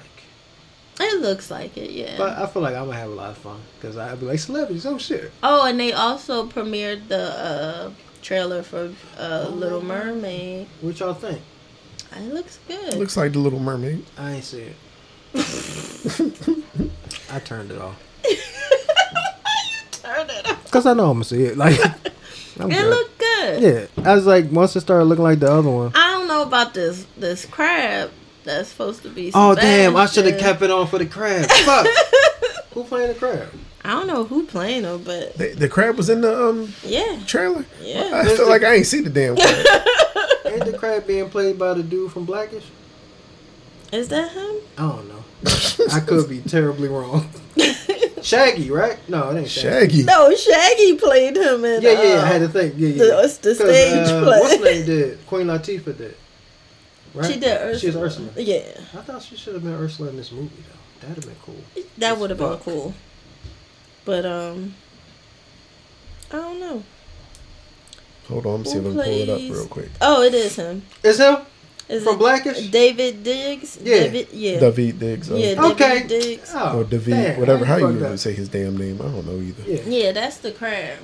[1.00, 2.16] It looks like it, yeah.
[2.18, 4.40] But I feel like I'm gonna have a lot of fun because I'd be like
[4.40, 4.86] celebrities.
[4.86, 5.32] Oh shit.
[5.44, 7.92] oh, and they also premiered the uh,
[8.24, 10.66] trailer for uh, Little Mermaid.
[10.82, 11.40] What y'all think?
[12.16, 12.96] It looks good.
[12.96, 14.04] Looks like the Little Mermaid.
[14.18, 14.76] I ain't see it.
[17.32, 18.02] I turned it off
[19.92, 20.64] Turn it up.
[20.64, 21.58] because I know I'm gonna see it.
[21.58, 21.80] Like,
[22.60, 22.90] I'm It good.
[22.90, 23.62] looked good.
[23.98, 25.92] Yeah, I was like, once it started looking like the other one.
[25.96, 28.12] I don't know about this this crab
[28.44, 29.32] that's supposed to be.
[29.34, 29.96] Oh damn!
[29.96, 31.50] I should have kept it on for the crab.
[31.66, 31.88] Fuck.
[32.74, 33.50] Who playing the crab?
[33.84, 37.20] I don't know who playing her, but The, the crab was in the um yeah,
[37.26, 37.64] trailer.
[37.82, 38.12] yeah.
[38.14, 39.66] I feel like I ain't see the damn crab.
[40.46, 42.64] Ain't the crab being played by the dude from Blackish?
[43.92, 44.56] Is that him?
[44.78, 45.24] I don't know.
[45.94, 47.30] I could be terribly wrong.
[48.22, 48.98] Shaggy, right?
[49.08, 49.98] No, it ain't Shaggy.
[50.00, 50.04] Shaggy.
[50.04, 51.82] No, Shaggy played him in.
[51.82, 52.74] Yeah, yeah, uh, I had to think.
[52.76, 52.98] Yeah, yeah.
[52.98, 54.40] the- it's the 'Cause, stage uh, play.
[54.40, 55.26] What's her name did?
[55.28, 56.16] Queen Latifah did.
[57.14, 57.32] Right?
[57.34, 57.80] She did Ursula.
[57.80, 58.30] She's Ursula.
[58.36, 58.62] Yeah,
[58.94, 61.08] I thought she should have been Ursula in this movie though.
[61.08, 61.84] That'd have been cool.
[62.00, 62.94] that would have been cool.
[64.04, 64.74] But um,
[66.32, 66.84] I don't know.
[68.28, 69.90] Hold on, I'm see if I can pull it up real quick.
[70.02, 70.84] Oh, it is him.
[71.04, 71.38] Is him
[71.90, 72.68] Is from it Blackish?
[72.68, 73.80] David Diggs?
[73.82, 73.96] Yeah.
[74.00, 74.60] David, yeah.
[74.60, 75.32] David Diggs.
[75.32, 75.36] Oh.
[75.36, 76.08] Yeah, David Okay.
[76.08, 76.52] Diggs.
[76.54, 77.66] Oh, or David, damn, whatever.
[77.66, 79.00] How you even say his damn name?
[79.02, 79.64] I don't know either.
[79.64, 79.82] Yeah.
[79.86, 80.98] Yeah, that's the crab.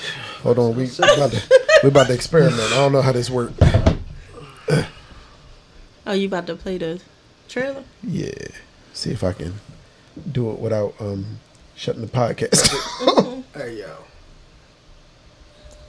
[0.42, 2.60] Hold on, we about to, we about to experiment.
[2.60, 3.54] I don't know how this works.
[6.06, 7.00] Oh, you about to play the
[7.46, 7.84] trailer?
[8.02, 8.32] Yeah,
[8.94, 9.54] see if I can
[10.32, 11.38] do it without um
[11.76, 12.68] shutting the podcast.
[13.54, 13.96] Hey yo.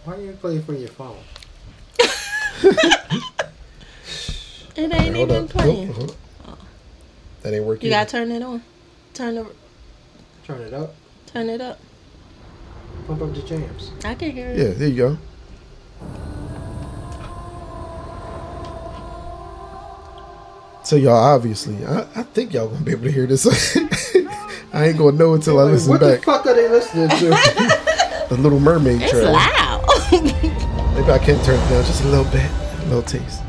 [0.04, 1.18] Why are you playing for your phone?
[4.76, 5.50] It ain't Hold even up.
[5.50, 5.88] playing.
[5.88, 6.60] Nope, hold up.
[7.42, 7.86] That ain't working.
[7.86, 8.62] You gotta turn it on.
[9.14, 9.46] Turn the
[10.46, 10.96] Turn it up.
[11.28, 11.80] turn it up.
[13.08, 13.92] Pump up the jams.
[14.04, 14.58] I can hear it.
[14.58, 15.18] Yeah, there you go.
[20.84, 23.46] So y'all obviously, I, I think y'all gonna be able to hear this.
[24.74, 26.26] I ain't gonna know until I listen what back.
[26.26, 27.78] What the fuck are they listening to?
[28.32, 29.34] The Little Mermaid It's trailer.
[29.34, 29.84] loud.
[30.14, 33.42] Maybe I can turn it down just a little bit, a little taste.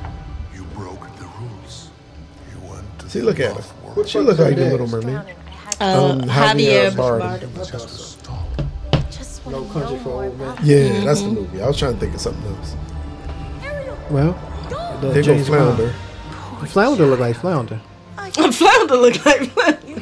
[3.12, 3.62] See, the look at her.
[3.62, 4.70] What She look like the?
[4.70, 5.16] Little Mermaid.
[5.16, 7.20] uh, Um, Javier Javier Bardem.
[7.20, 7.60] Bardem.
[7.60, 7.86] I thought so.
[7.88, 9.10] Stop.
[9.10, 10.48] Just No want to Country know for more Old Men.
[10.48, 11.60] about Yeah, that's the movie.
[11.60, 12.74] I was trying to think of something else.
[14.10, 15.76] Well, the They go James Bond.
[15.76, 15.94] Flounder.
[16.68, 17.80] Flounder look like Flounder.
[18.52, 19.40] Flounder look like
[19.86, 19.96] You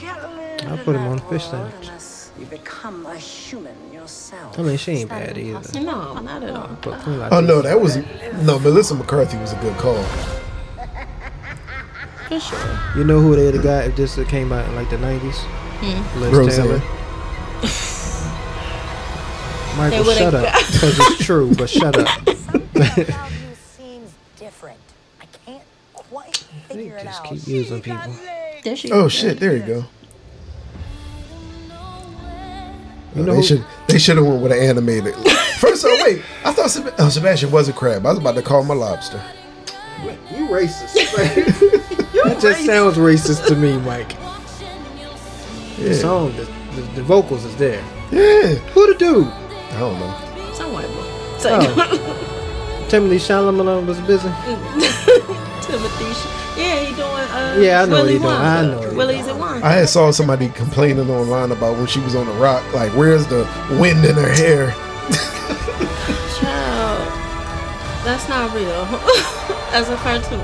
[0.68, 1.90] I'll put him on a fish that sandwich.
[2.38, 4.56] You become a human yourself.
[4.56, 5.80] I mean, she ain't bad either.
[5.80, 6.78] No, not at all.
[6.80, 7.96] But Oh no, that was
[8.44, 8.58] no.
[8.60, 10.04] Melissa McCarthy was a good call.
[12.30, 12.78] For sure.
[12.96, 15.36] You know who they the guy if this came out in like the nineties?
[15.38, 16.20] Hmm.
[16.20, 16.66] Liz Roseanne.
[16.66, 16.82] Taylor.
[19.76, 20.54] Michael, They would've shut up.
[20.72, 22.08] Because it's true, but shut up.
[22.08, 24.78] Something about you seems different.
[25.20, 25.62] I can't
[25.92, 27.26] quite They figure it just out.
[27.28, 28.12] keep using people.
[28.64, 29.12] There she Oh goes.
[29.12, 29.84] shit, there you go.
[33.14, 35.14] You No, know they should they should have went with an animated.
[35.60, 38.04] First, oh wait, I thought Seb- oh, Sebastian was a crab.
[38.06, 39.22] I was about to call him a lobster.
[40.04, 40.94] You racist.
[42.24, 44.16] That just sounds racist to me, Mike.
[45.78, 47.82] The song, the, the, the vocals is there.
[48.10, 48.54] yeah.
[48.74, 49.26] Who the dude?
[49.26, 50.52] I don't know.
[50.52, 51.38] Some white boy.
[51.38, 52.86] So, Oh.
[52.90, 54.28] Timothy Chalamet was busy.
[55.62, 56.04] Timothy.
[56.60, 57.06] Yeah, he doing.
[57.08, 58.28] Uh, Yeah, I know what he doing.
[58.30, 59.30] I know what he Willy's doing.
[59.30, 59.62] at one.
[59.62, 62.62] I had saw somebody complaining online about when she was on the rock.
[62.74, 63.46] Like, where's the
[63.80, 64.72] wind in her hair?
[66.40, 67.08] Child,
[68.04, 68.84] that's not real.
[69.72, 70.40] As a cartoon.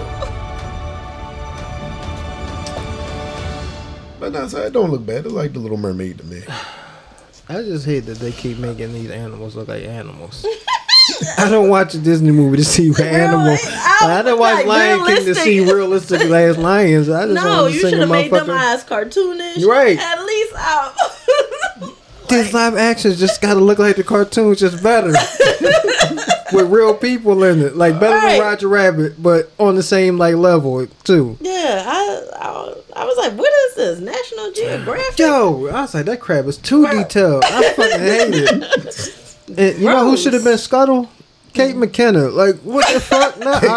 [4.27, 5.25] But no, so it don't look bad.
[5.25, 6.43] It's like the Little Mermaid to me.
[7.49, 10.45] I just hate that they keep making these animals look like animals.
[11.39, 13.61] I don't watch a Disney movie to see animals.
[13.65, 16.19] I- I, don't watch like, Lion King to see realistic.
[16.19, 17.09] realistic ass lions.
[17.09, 18.59] I just No, want to you sing should have made them motherfucker.
[18.59, 19.65] eyes cartoonish.
[19.65, 19.97] Right.
[19.97, 20.95] At least out.
[22.29, 25.13] These live actions just gotta look like the cartoons, just better.
[26.53, 28.33] With real people in it, like better Right.
[28.33, 31.37] than Roger Rabbit, but on the same like level too.
[31.41, 34.01] yeah, I, I I was like, what is this?
[34.01, 35.19] National Geographic?
[35.19, 37.43] Yo, I was like, that crab is too detailed.
[37.45, 39.23] I fucking hate it.
[39.49, 41.09] And you know who should have been Scuttle?
[41.57, 41.85] Kate mm.
[41.85, 42.35] McKinnon.
[42.35, 43.39] Like, what the fuck?
[43.41, 43.71] Not Kate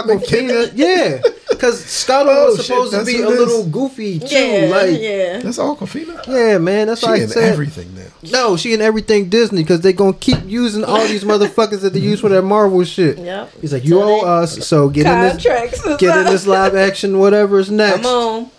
[0.49, 0.71] Awkwafina.
[0.75, 1.21] Yeah.
[1.49, 3.39] Because Scuttle Oh, was shit, supposed to be a it is?
[3.39, 4.27] little goofy, too.
[4.27, 5.39] Yeah, like, yeah.
[5.39, 6.25] That's Awkwafina.
[6.27, 6.87] yeah, man.
[6.87, 7.51] That's She why I in said.
[7.51, 8.05] everything now.
[8.31, 11.99] No, she in everything Disney because they gonna keep using all these motherfuckers that they
[11.99, 13.17] use for that Marvel shit.
[13.17, 13.51] Yep.
[13.61, 17.17] He's like, you So owe us, so get in this, get in this live action,
[17.19, 18.03] whatever's next.
[18.03, 18.51] Come on.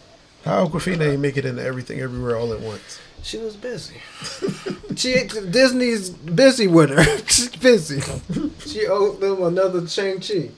[0.45, 2.99] How Awkwafina ain't make it into everything everywhere all at once?
[3.23, 3.97] She was busy.
[4.97, 7.05] she Disney's busy with her.
[7.27, 8.01] She's busy.
[8.67, 10.51] She owed them another Shang Chi.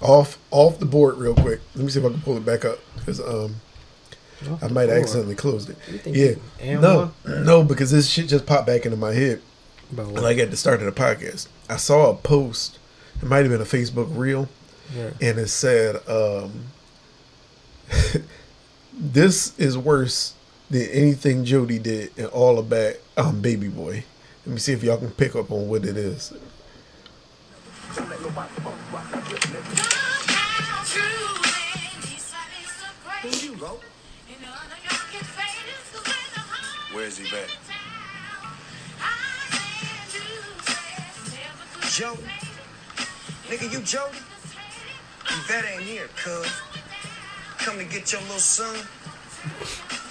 [0.00, 1.60] off off the board real quick.
[1.74, 3.56] Let me see if I can pull it back up because um
[4.62, 5.76] I might have accidentally closed it.
[6.06, 9.40] Yeah, you am no, no, because this shit just popped back into my head.
[9.94, 10.08] What?
[10.22, 12.78] Like at the start of the podcast, I saw a post.
[13.22, 14.48] It might have been a Facebook reel,
[14.94, 15.10] Yeah.
[15.20, 16.66] and it said, um,
[18.92, 20.33] "This is worse
[20.70, 24.04] than anything Jody did in all about um, Baby Boy."
[24.46, 26.32] Let me see if y'all can pick up on what it is.
[36.92, 37.48] Where's he at?
[41.90, 42.18] Joe?
[43.48, 44.18] Nigga, you Jody?
[45.48, 46.46] That ain't here, cuz.
[47.58, 48.76] Come to get your little son.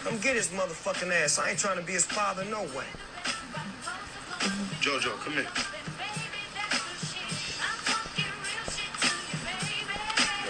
[0.04, 1.40] Come get his motherfucking ass.
[1.40, 2.84] I ain't trying to be his father, no way.
[4.84, 5.48] Jojo, come here.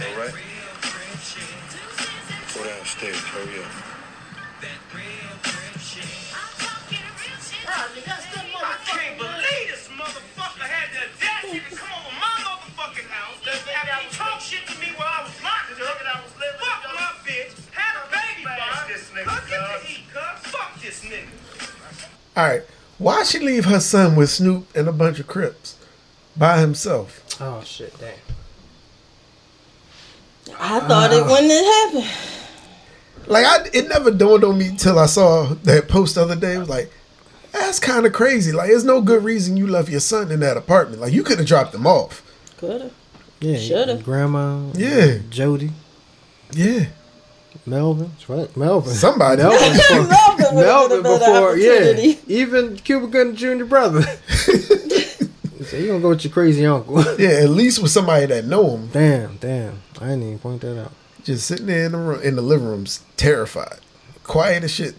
[0.02, 0.34] All right.
[2.56, 3.20] Go downstairs.
[3.30, 3.70] Hurry up.
[8.56, 13.60] I can't believe this motherfucker had the audacity to come over my motherfucking house and
[13.62, 14.13] talk
[19.14, 19.40] nigga.
[22.36, 22.64] All right,
[22.98, 25.78] why she leave her son with Snoop and a bunch of Crips
[26.36, 27.24] by himself?
[27.40, 28.14] Oh shit, damn.
[30.60, 32.10] I thought it uh, when it happened.
[33.28, 36.56] Like I, it never dawned on me till I saw that post the other day.
[36.56, 36.92] It was like,
[37.52, 38.52] that's kind of crazy.
[38.52, 41.02] Like, there's no good reason you left your son in that apartment.
[41.02, 42.22] Like, you could have dropped him off.
[42.58, 42.92] Coulda.
[43.40, 43.98] Yeah, Shoulda.
[43.98, 44.72] Grandma.
[44.74, 45.20] Yeah.
[45.30, 45.72] Jody.
[46.52, 46.88] Yeah,
[47.66, 48.10] Melvin.
[48.12, 48.58] That's right.
[48.58, 48.94] Melvin.
[48.94, 49.42] somebody.
[49.42, 49.72] Melvin.
[49.78, 52.16] before- Melvin Melvin been a better before, yeah.
[52.28, 53.66] Even Cuba Gooding Jr.
[53.66, 54.02] brother.
[54.28, 57.02] he said, you gonna go with your crazy uncle.
[57.20, 58.88] yeah, at least with somebody that know him.
[58.90, 59.82] damn, damn.
[60.00, 60.92] I didn't even point that out.
[61.24, 63.80] Just sitting there in the room, in the living room, terrified,
[64.24, 64.96] quiet as shit.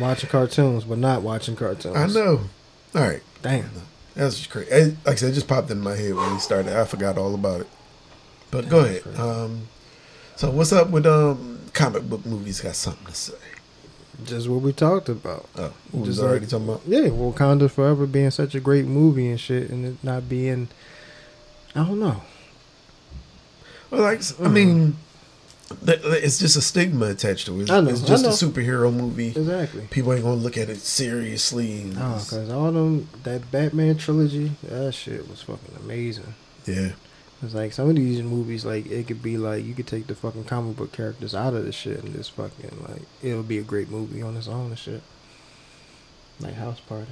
[0.00, 1.96] Watching cartoons, but not watching cartoons.
[1.96, 2.40] I know.
[2.94, 3.68] All right, Damn.
[4.14, 4.96] that's just crazy.
[5.04, 6.74] Like I said, it just popped in my head when we started.
[6.74, 7.66] I forgot all about it.
[8.50, 9.02] But go ahead.
[9.18, 9.68] Um,
[10.38, 12.60] so what's up with um comic book movies?
[12.60, 13.34] Got something to say?
[14.24, 15.46] Just what we talked about.
[15.56, 16.82] Oh, we Just already like- talking about.
[16.86, 20.68] Yeah, Wakanda Forever being such a great movie and shit, and it not being.
[21.74, 22.22] I don't know.
[23.90, 24.96] Well, like I mean,
[25.86, 27.68] it's just a stigma attached to it.
[27.68, 29.28] Know, It's just a superhero movie.
[29.28, 29.86] Exactly.
[29.90, 31.82] People ain't gonna look at it seriously.
[31.82, 36.34] and Oh, cause all them that Batman trilogy, that shit was fucking amazing.
[36.66, 36.92] yeah,
[37.42, 40.14] It's like some of these movies, like it could be like you could take the
[40.16, 43.62] fucking comic book characters out of the shit and just fucking like it'll be a
[43.62, 45.02] great movie on its own and shit.
[46.40, 47.10] Like House Party.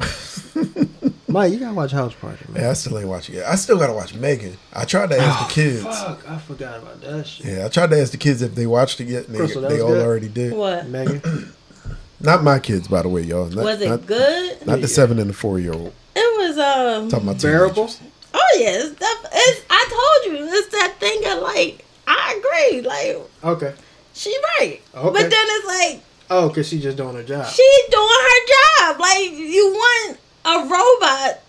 [1.28, 2.62] Mike, you gotta watch House Party, man.
[2.62, 2.70] yeah.
[2.70, 3.44] I still ain't watching it.
[3.44, 4.56] I still gotta watch Megan.
[4.72, 5.82] I tried to ask the kids.
[5.82, 7.46] Fuck, I forgot about that shit.
[7.46, 9.26] Yeah, I tried to ask the kids if they watched it yet.
[9.26, 10.06] And they Crystal, they all good?
[10.06, 10.54] already did.
[10.54, 10.86] What?
[10.88, 11.52] Megan,
[12.20, 13.46] Not my kids, by the way, y'all.
[13.48, 14.66] Not, Was it not, good?
[14.66, 15.92] Not the seven and the four year old.
[16.16, 17.08] It was um.
[17.10, 17.86] Talking about Bearable.
[17.88, 18.00] teenagers.
[18.58, 18.82] Yeah,
[19.32, 23.74] it's, I told you it's that thing of like I agree, like Okay.
[24.14, 25.10] she right, Okay.
[25.12, 27.46] but then it's like Oh, cause she just doing her job.
[27.46, 28.46] she's doing her
[28.92, 29.00] job.
[29.00, 31.40] Like you want a robot,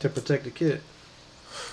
[0.00, 0.80] to protect the kid.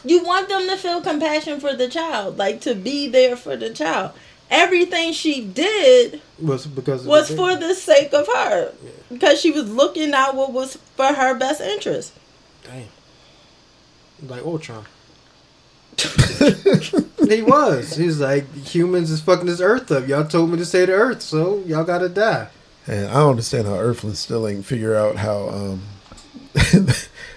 [0.03, 3.69] you want them to feel compassion for the child, like to be there for the
[3.71, 4.11] child.
[4.51, 8.73] Everything she did Was because was the for the sake of her,
[9.11, 12.13] because she was looking out what was for her best interest.
[12.63, 12.85] Damn.
[14.23, 14.85] Like Ultron.
[17.27, 17.95] he was.
[17.95, 20.07] He's like humans is fucking this earth up.
[20.07, 22.47] Y'all told me to say the earth, so y'all gotta die.
[22.87, 25.81] And I don't understand how Earthlings still ain't figure out how, um,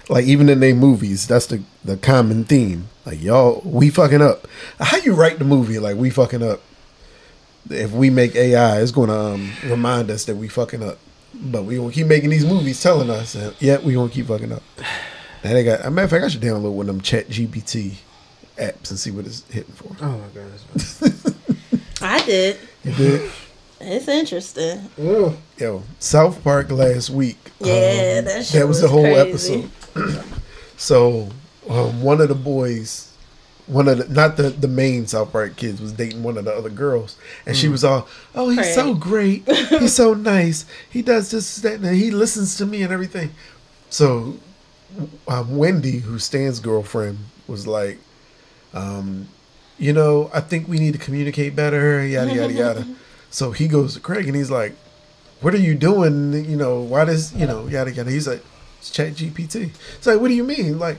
[0.09, 2.89] like even in their movies, that's the the common theme.
[3.05, 4.47] Like y'all, we fucking up.
[4.79, 6.61] How you write the movie like we fucking up?
[7.69, 10.97] If we make AI, it's gonna um, remind us that we fucking up.
[11.33, 14.51] But we gonna keep making these movies telling us, and yet we gonna keep fucking
[14.51, 14.63] up.
[15.43, 15.81] And they got.
[15.81, 17.95] As a matter of fact, I should download one of them Chat GPT
[18.57, 19.95] apps and see what it's hitting for.
[20.01, 21.35] Oh my god.
[22.01, 22.59] I did.
[22.83, 23.31] You did?
[23.79, 24.89] It's interesting.
[24.99, 27.37] Oh, Yo, South Park last week.
[27.59, 29.69] Yeah, um, that shit that was, was the whole crazy.
[29.95, 30.23] episode.
[30.77, 31.29] so,
[31.69, 33.13] um, one of the boys,
[33.67, 36.53] one of the not the the main South Park kids, was dating one of the
[36.53, 39.45] other girls, and she was all, "Oh, he's so great.
[39.69, 40.65] He's so nice.
[40.89, 43.31] He does this, that, and he listens to me and everything."
[43.89, 44.37] So,
[45.27, 47.99] um, Wendy, who Stan's girlfriend, was like,
[48.73, 49.27] um,
[49.77, 52.87] "You know, I think we need to communicate better." Yada yada yada.
[53.29, 54.75] So he goes to Craig and he's like,
[55.41, 56.33] "What are you doing?
[56.45, 58.43] You know, why does you know yada yada?" He's like,
[58.79, 60.97] "It's Chat GPT." It's like, "What do you mean?" Like,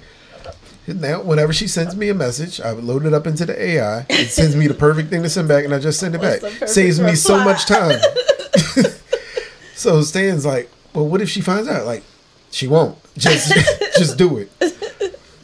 [0.86, 4.06] now whenever she sends me a message, I load it up into the AI.
[4.10, 6.42] It sends me the perfect thing to send back, and I just send it What's
[6.42, 6.68] back.
[6.68, 8.00] Saves me so much time.
[9.74, 12.02] so Stan's like, "Well, what if she finds out?" Like,
[12.50, 12.98] she won't.
[13.16, 13.52] Just
[13.96, 14.50] just do it.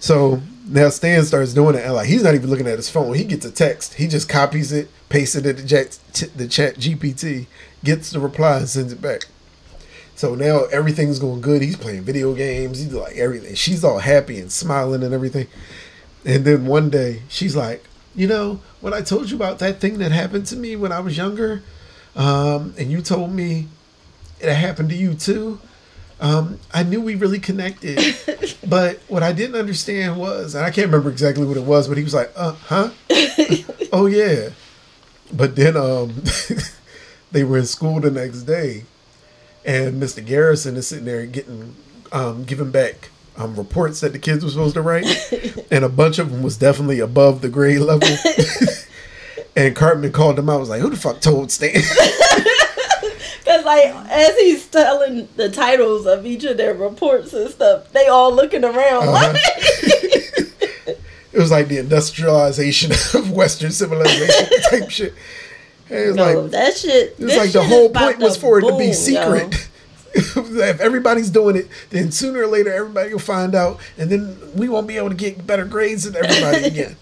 [0.01, 3.15] So now Stan starts doing it, and like he's not even looking at his phone.
[3.15, 3.95] He gets a text.
[3.95, 5.99] He just copies it, pastes it in the chat,
[6.37, 7.47] the chat GPT,
[7.85, 9.27] gets the reply, and sends it back.
[10.15, 11.63] So now everything's going good.
[11.63, 12.79] He's playing video games.
[12.79, 13.55] He's like everything.
[13.55, 15.47] She's all happy and smiling and everything.
[16.25, 17.85] And then one day she's like,
[18.15, 21.01] you know, when I told you about that thing that happened to me when I
[21.01, 21.63] was younger,
[22.17, 23.69] um, and you told me
[24.41, 25.61] it happened to you too.
[26.21, 27.99] Um, I knew we really connected,
[28.69, 31.97] but what I didn't understand was, and I can't remember exactly what it was, but
[31.97, 32.91] he was like, "Uh, huh?
[33.93, 34.51] oh yeah."
[35.33, 36.23] But then um,
[37.33, 38.85] they were in school the next day,
[39.65, 40.25] and Mr.
[40.25, 41.75] Garrison is sitting there getting
[42.13, 45.07] um, giving back um, reports that the kids were supposed to write,
[45.71, 48.09] and a bunch of them was definitely above the grade level.
[49.57, 50.61] and Cartman called him out.
[50.61, 51.81] Was like, "Who the fuck told Stan?"
[53.51, 58.07] Cause like as he's telling the titles of each of their reports and stuff, they
[58.07, 59.13] all looking around Uh-huh.
[59.13, 60.97] like
[61.33, 65.15] It was like the industrialization of Western civilization type shit.
[65.89, 67.17] And it was no, like that shit.
[67.19, 69.53] it was like the whole point was for it to be secret.
[69.53, 69.61] Yo.
[70.15, 74.69] if everybody's doing it, then sooner or later everybody will find out, and then we
[74.69, 76.97] won't be able to get better grades than everybody again.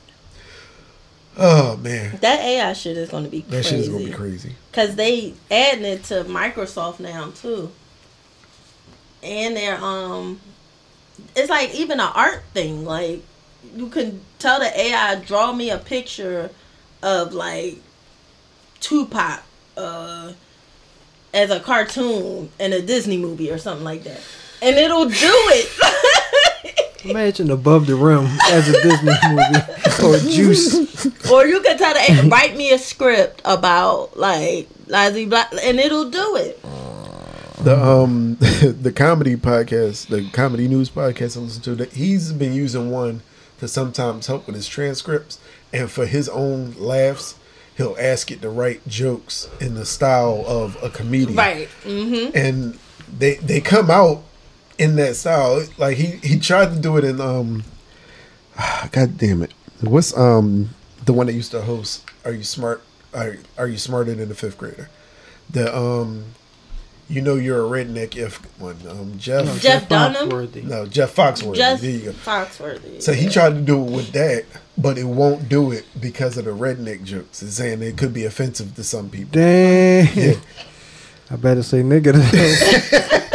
[1.40, 4.48] Oh man, That AI shit is gonna be that shit is gonna be crazy.
[4.50, 4.54] crazy.
[4.72, 7.70] Cause they adding it to Microsoft now too.
[9.22, 10.40] And they're um
[11.36, 12.84] it's like even an art thing.
[12.84, 13.22] Like
[13.76, 16.50] you can tell the AI draw me a picture
[17.02, 17.78] of like
[18.80, 19.42] Tupac
[19.76, 20.32] uh
[21.34, 24.20] as a cartoon in a Disney movie or something like that.
[24.60, 25.68] And it'll do it.
[27.04, 31.06] imagine above the rim as a Disney movie or Juice.
[31.30, 36.10] or you can tell the write me a script about like Lazy Black and it'll
[36.10, 36.60] do it.
[37.64, 38.36] The um
[38.80, 43.22] the comedy podcast, the comedy news podcast I listen to, that he's been using one
[43.58, 45.40] to sometimes help with his transcripts,
[45.72, 47.34] and for his own laughs,
[47.76, 51.68] he'll ask it to write jokes in the style of a comedian, Right.
[51.82, 52.36] Mm-hmm.
[52.36, 52.78] and
[53.18, 54.22] they they come out
[54.78, 55.64] in that style.
[55.76, 57.64] Like he he tried to do it in um,
[58.92, 60.70] god damn it, what's um
[61.04, 62.82] the one that used to host Are You Smart?
[63.14, 64.88] Are Are You Smarter Than the Fifth Grader?
[65.50, 66.24] The um,
[67.08, 70.28] you know you're a redneck if one um Jeff Jeff Dunham?
[70.28, 70.64] Foxworthy.
[70.64, 72.12] no Jeff Foxworthy Just there you go.
[72.12, 73.02] Foxworthy.
[73.02, 74.44] So he tried to do it with that,
[74.76, 77.42] but it won't do it because of the redneck jokes.
[77.42, 79.30] It's saying it could be offensive to some people.
[79.32, 80.08] Dang.
[80.14, 80.34] Yeah.
[81.30, 82.12] I better say nigga.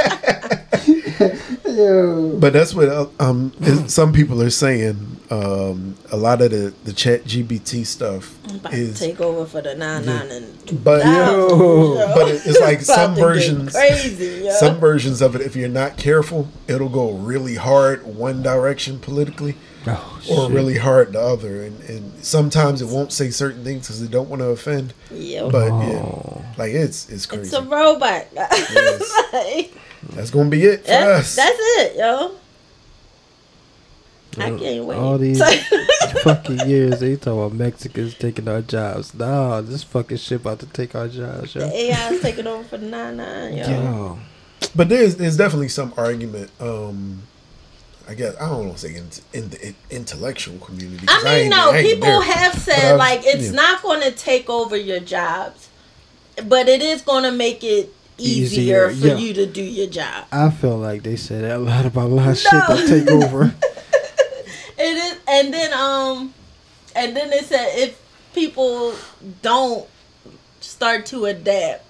[1.63, 1.71] though.
[1.71, 2.39] Yo.
[2.39, 3.51] But that's what uh, um
[3.87, 5.09] some people are saying.
[5.29, 9.61] Um, a lot of the the Chat GPT stuff About is, to take over for
[9.61, 11.95] the nine nine and but Yo.
[12.13, 13.71] but it's like About some versions.
[13.73, 14.43] crazy.
[14.45, 14.51] Yo.
[14.51, 19.55] Some versions of it, if you're not careful, it'll go really hard one direction politically,
[19.87, 20.51] Oh, or shit.
[20.51, 21.63] really hard the other.
[21.63, 24.93] And, and sometimes it won't say certain things because they don't want to offend.
[25.09, 25.49] Yo.
[25.49, 26.41] But Oh.
[26.43, 27.43] yeah, like it's it's crazy.
[27.45, 28.27] it's a robot.
[29.33, 29.73] Like,
[30.11, 31.35] That's gonna be it for that's, us.
[31.35, 32.35] that's it, yo.
[34.37, 34.97] I can't wait.
[34.97, 35.41] All these
[36.23, 39.13] fucking years they talk about Mexicans taking our jobs.
[39.13, 41.65] Nah, this fucking shit about to take our jobs, the yo.
[41.67, 43.67] AI is taking over for the nine nine, yo.
[43.67, 44.19] Yo.
[44.75, 46.49] But there's there's definitely some argument.
[46.59, 47.23] Um,
[48.07, 51.05] I guess I don't want to say in, in the in- intellectual community.
[51.07, 52.21] I mean, ain't- no, I people there.
[52.23, 53.51] have said like it's yeah.
[53.51, 55.69] not going to take over your jobs,
[56.45, 59.15] but it is going to make it easier, Easier, for yeah.
[59.17, 60.25] you to do your job.
[60.31, 62.75] I feel like they said a lot about a lot of shit No.
[62.75, 63.53] that take over.
[64.75, 66.33] It is, and then um,
[66.95, 68.01] and then they said if
[68.33, 68.95] people
[69.43, 69.87] don't
[70.61, 71.85] start to adapt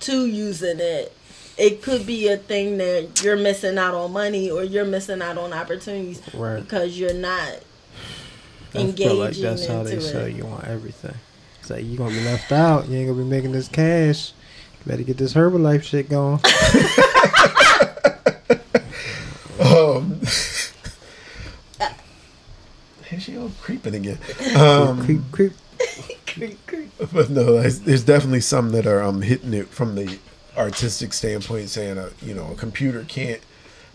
[0.00, 1.16] to using it,
[1.56, 5.38] it could be a thing that you're missing out on money or you're missing out
[5.38, 6.60] on opportunities Right.
[6.60, 7.54] because you're not
[8.74, 11.14] I engaging feel like that's how they into sell you on everything.
[11.60, 12.86] It's like you're gonna be left out.
[12.86, 14.32] You ain't gonna be making this cash.
[14.84, 16.40] You better get this Herbalife shit going.
[19.60, 20.20] Um,
[23.08, 24.18] here she all creeping again.
[24.56, 25.52] Um, creep, creep.
[26.26, 26.90] Creep, creep.
[27.12, 30.18] but no, there's, there's definitely some that are um hitting it from the
[30.56, 33.42] artistic standpoint, saying a you know a computer can't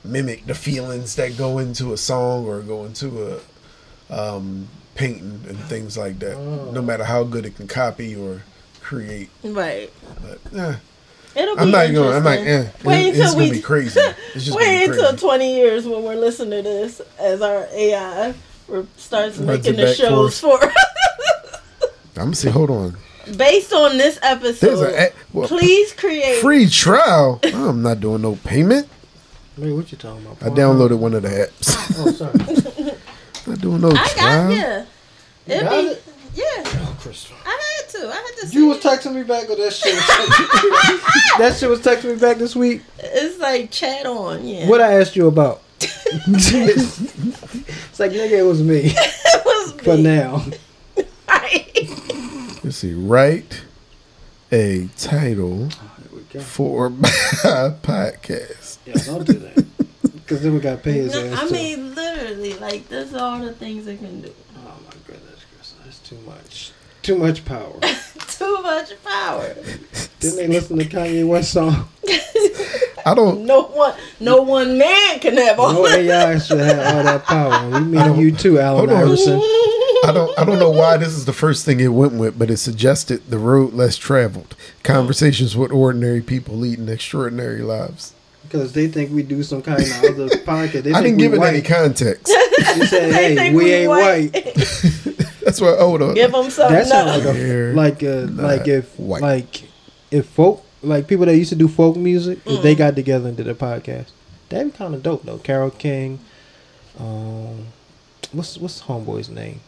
[0.03, 3.41] mimic the feelings that go into a song or go into
[4.11, 6.37] a um, painting and things like that.
[6.37, 8.43] No matter how good it can copy or
[8.81, 9.91] create, Right.
[10.51, 10.75] But eh,
[11.35, 12.15] It'll be I'm not going.
[12.15, 12.81] I'm like, interesting.
[12.81, 13.99] eh, Wait it- it's until gonna we be crazy.
[14.35, 18.33] It's just wait gonna until 20 years when we're listening to this as our AI
[18.97, 20.73] starts Runs making the back shows for us.
[22.15, 22.97] I'm gonna say, Hold on.
[23.35, 26.39] Based on this episode, a well, please create.
[26.41, 27.39] free trial.
[27.43, 28.87] I'm not doing no payment.
[29.57, 30.41] Wait, what you talking about?
[30.41, 31.75] I downloaded one of the apps.
[31.99, 32.93] Oh, sorry.
[33.47, 34.51] not doing no I got trial.
[34.51, 34.85] yeah.
[35.45, 36.03] It'd got be it?
[36.35, 36.43] yeah.
[36.65, 37.35] Oh, Crystal.
[37.45, 37.49] I
[37.97, 38.09] had to.
[38.09, 38.47] I had to.
[38.47, 39.95] See You was texting me back or that shit?
[41.39, 42.81] That shit was texting me back this week.
[42.97, 44.45] It's like chat on.
[44.47, 44.67] Yeah.
[44.67, 45.61] What I asked you about?
[45.79, 46.99] it's
[47.99, 50.03] like nigga, it was me it was for me.
[50.03, 50.43] now.
[51.27, 51.89] Right.
[52.63, 52.93] Let's see.
[52.93, 53.63] Write
[54.51, 55.69] a title
[56.39, 57.09] for my
[57.83, 58.77] podcast.
[58.85, 59.65] Yeah, don't do that.
[60.13, 61.43] Because then we got to pay his No, ass.
[61.43, 61.53] I too.
[61.53, 64.33] mean, literally, like that's all the things it can do.
[64.57, 66.71] oh my goodness, Crystal, that's too much.
[67.07, 67.79] Too much power.
[68.27, 69.55] Too much power.
[70.19, 71.87] Didn't they listen to Kanye West song?
[73.05, 73.45] I don't.
[73.45, 75.71] No one, no one man can have all.
[75.71, 75.99] No that.
[76.01, 77.69] AI should have all that power.
[77.69, 79.01] We mean you too, Allen Hold.
[79.01, 79.35] Iverson.
[79.39, 80.37] I don't.
[80.37, 83.29] I don't know why this is the first thing it went with, but it suggested
[83.29, 84.53] the road less traveled.
[84.83, 88.13] Conversations with ordinary people leading extraordinary lives.
[88.43, 90.83] Because they think we do some kind of other podcast.
[90.83, 91.53] They I think didn't give it white.
[91.53, 92.25] any context.
[92.27, 95.13] They said, hey, think we, we ain't white." white.
[95.59, 95.83] That's why.
[95.83, 96.13] Hold on.
[96.15, 96.75] Give them something.
[96.77, 99.21] That sounds like a like a like if white.
[99.21, 99.63] like
[100.11, 102.61] if folk like people that used to do folk music if Mm.
[102.61, 104.07] they got together and did a podcast
[104.49, 105.37] that'd be kind of dope though.
[105.39, 106.19] Carole King,
[106.99, 107.67] um,
[108.31, 109.59] what's what's homeboy's name?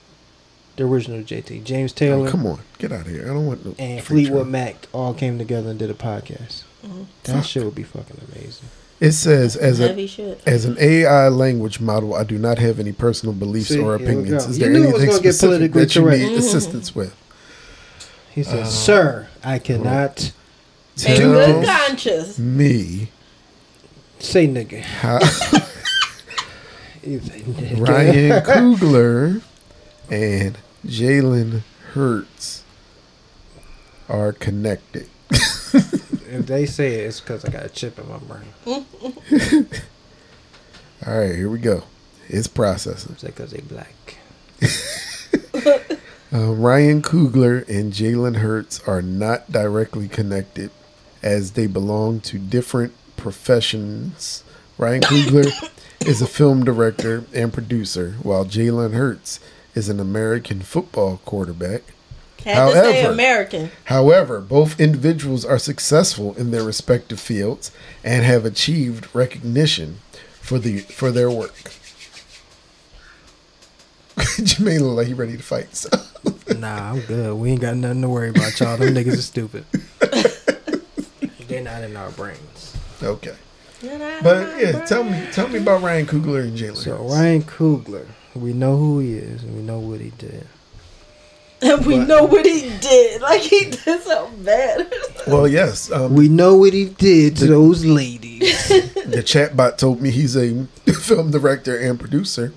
[0.77, 3.23] The original JT James Oh, Taylor come on, get out of here.
[3.23, 4.47] I don't want no and Fleetwood.
[4.47, 6.63] Mac all came together and did a podcast.
[6.85, 7.03] Mm-hmm.
[7.23, 8.69] That shit would be fucking amazing.
[8.99, 9.93] It says as a
[10.45, 14.45] as an AI language model, I do not have any personal beliefs See, or opinions.
[14.45, 16.21] Is there knew it was anything gonna get specific that you correct.
[16.21, 17.15] need assistance with?
[18.35, 20.33] He says, Uh, "Sir, I cannot
[20.97, 22.37] In Tell good conscience.
[22.37, 23.09] me
[24.19, 25.19] say nigga." how
[27.05, 29.41] "Nigga." Ryan Coogler
[30.11, 31.61] and Jalen
[31.93, 32.63] Hurts
[34.09, 35.07] are connected.
[36.31, 38.53] If they say it, it's because I got a chip in my brain.
[41.07, 41.83] All right, here we go.
[42.27, 43.13] It's processing.
[43.13, 44.17] It's because they black.
[46.31, 50.69] Uh, Ryan Coogler and Jalen Hurts are not directly connected
[51.23, 54.43] as they belong to different professions.
[54.77, 55.51] Ryan Coogler
[56.07, 59.39] is a film director and producer, while Jalen Hurts
[59.73, 61.81] is an American football quarterback.
[62.45, 63.71] Had to say However- American.
[63.85, 67.71] However, both individuals are successful in their respective fields
[68.03, 69.99] and have achieved recognition
[70.41, 71.53] for the for their work.
[74.17, 75.75] Jermaine look like he ready to fight.
[75.75, 75.89] So.
[76.57, 77.35] Nah, I'm good.
[77.35, 78.75] We ain't got nothing to worry about, y'all.
[78.75, 79.63] Them niggas are stupid.
[81.47, 82.75] They're not in our brains.
[83.01, 83.35] Okay.
[83.81, 86.75] But yeah, tell me, tell me about Ryan Coogler and Jalen.
[86.75, 90.47] So Ryan Coogler, we know who he is and we know what he did.
[91.61, 93.21] And we But- know what he did.
[93.29, 94.91] Like he did something bad.
[95.27, 98.67] Well, yes, um, We know what he did to those ladies.
[98.69, 102.51] the chatbot told me he's a film director and producer.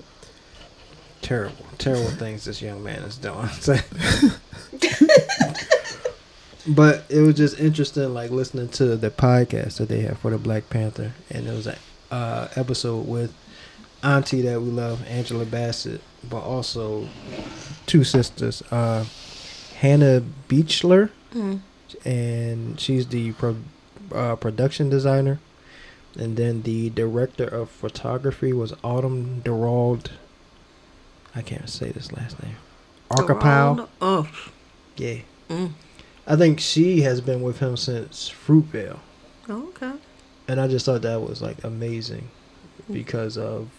[1.21, 3.49] terrible, terrible things this young man is doing.
[6.67, 10.37] but it was just interesting, like listening to the podcast that they have for the
[10.37, 11.75] Black Panther, and it was an
[12.11, 13.33] uh, episode with
[14.03, 17.07] Auntie that we love, Angela Bassett, but also
[17.85, 19.05] two sisters, uh,
[19.77, 21.59] Hannah Beachler, Mm.
[22.05, 23.55] and she's the pro,
[24.13, 25.39] uh, production designer.
[26.15, 30.11] And then the director of photography was Autumn Durald.
[31.35, 32.55] I can't say this last name.
[33.09, 33.87] Arkapaw.
[33.99, 34.27] Oh,
[34.95, 35.17] Yeah.
[35.49, 35.71] Mm.
[36.27, 38.99] I think she has been with him since Fruitvale.
[39.49, 39.93] okay.
[40.47, 42.29] And I just thought that was like amazing
[42.91, 43.69] because of,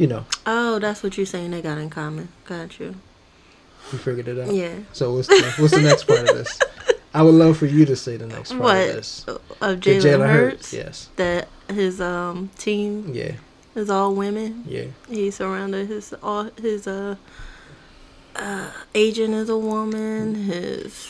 [0.00, 1.50] you know, Oh, that's what you're saying.
[1.50, 2.28] They got in common.
[2.46, 2.94] Got you.
[3.92, 4.52] we figured it out.
[4.54, 4.76] Yeah.
[4.94, 6.58] So what's the, what's the next part of this?
[7.14, 9.26] I would love for you to say the next part What of this.
[9.28, 10.72] of Jalen Hurts?
[10.72, 11.10] Yes.
[11.16, 13.32] That his um team Yeah.
[13.74, 14.64] is all women.
[14.66, 14.86] Yeah.
[15.08, 17.16] He surrounded his all his uh,
[18.36, 20.34] uh agent is a woman.
[20.34, 21.08] His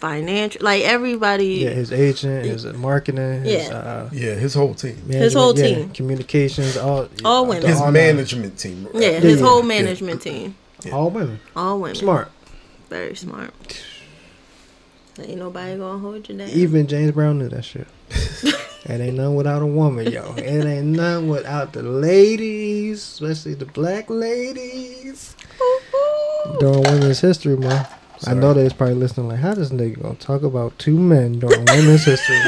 [0.00, 1.46] financial like everybody.
[1.64, 1.70] Yeah.
[1.70, 3.74] His agent, his marketing, his, Yeah.
[3.76, 5.92] uh, Yeah, his whole team, His whole management, yeah, team.
[5.94, 7.66] communications, all All women.
[7.68, 8.88] his all management team.
[8.94, 9.66] Yeah, his Yeah, whole yeah.
[9.68, 10.54] management team.
[10.92, 11.94] all women, All women.
[11.96, 12.30] smart.
[12.88, 13.52] Very smart.
[15.20, 16.48] Ain't nobody gonna hold you down.
[16.48, 17.86] Even James Brown knew that shit.
[18.42, 20.32] it ain't none without a woman, yo.
[20.38, 25.36] It ain't none without the ladies, especially the black ladies.
[26.58, 27.86] During Women's History Month.
[28.26, 31.38] I know they was probably listening like, how this nigga gonna talk about two men
[31.38, 32.36] during Women's History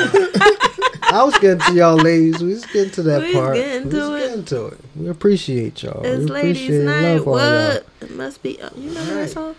[1.04, 2.42] I was getting to y'all ladies.
[2.42, 3.54] We was getting to that We was part.
[3.56, 4.26] getting we to was it.
[4.28, 4.80] getting to it.
[4.96, 6.02] We appreciate y'all.
[6.04, 7.14] it's we ladies' appreciate and night.
[7.16, 7.68] love all y'all.
[7.74, 7.86] What?
[8.00, 8.60] It must be.
[8.62, 9.30] Uh, you know that Right.
[9.30, 9.54] song?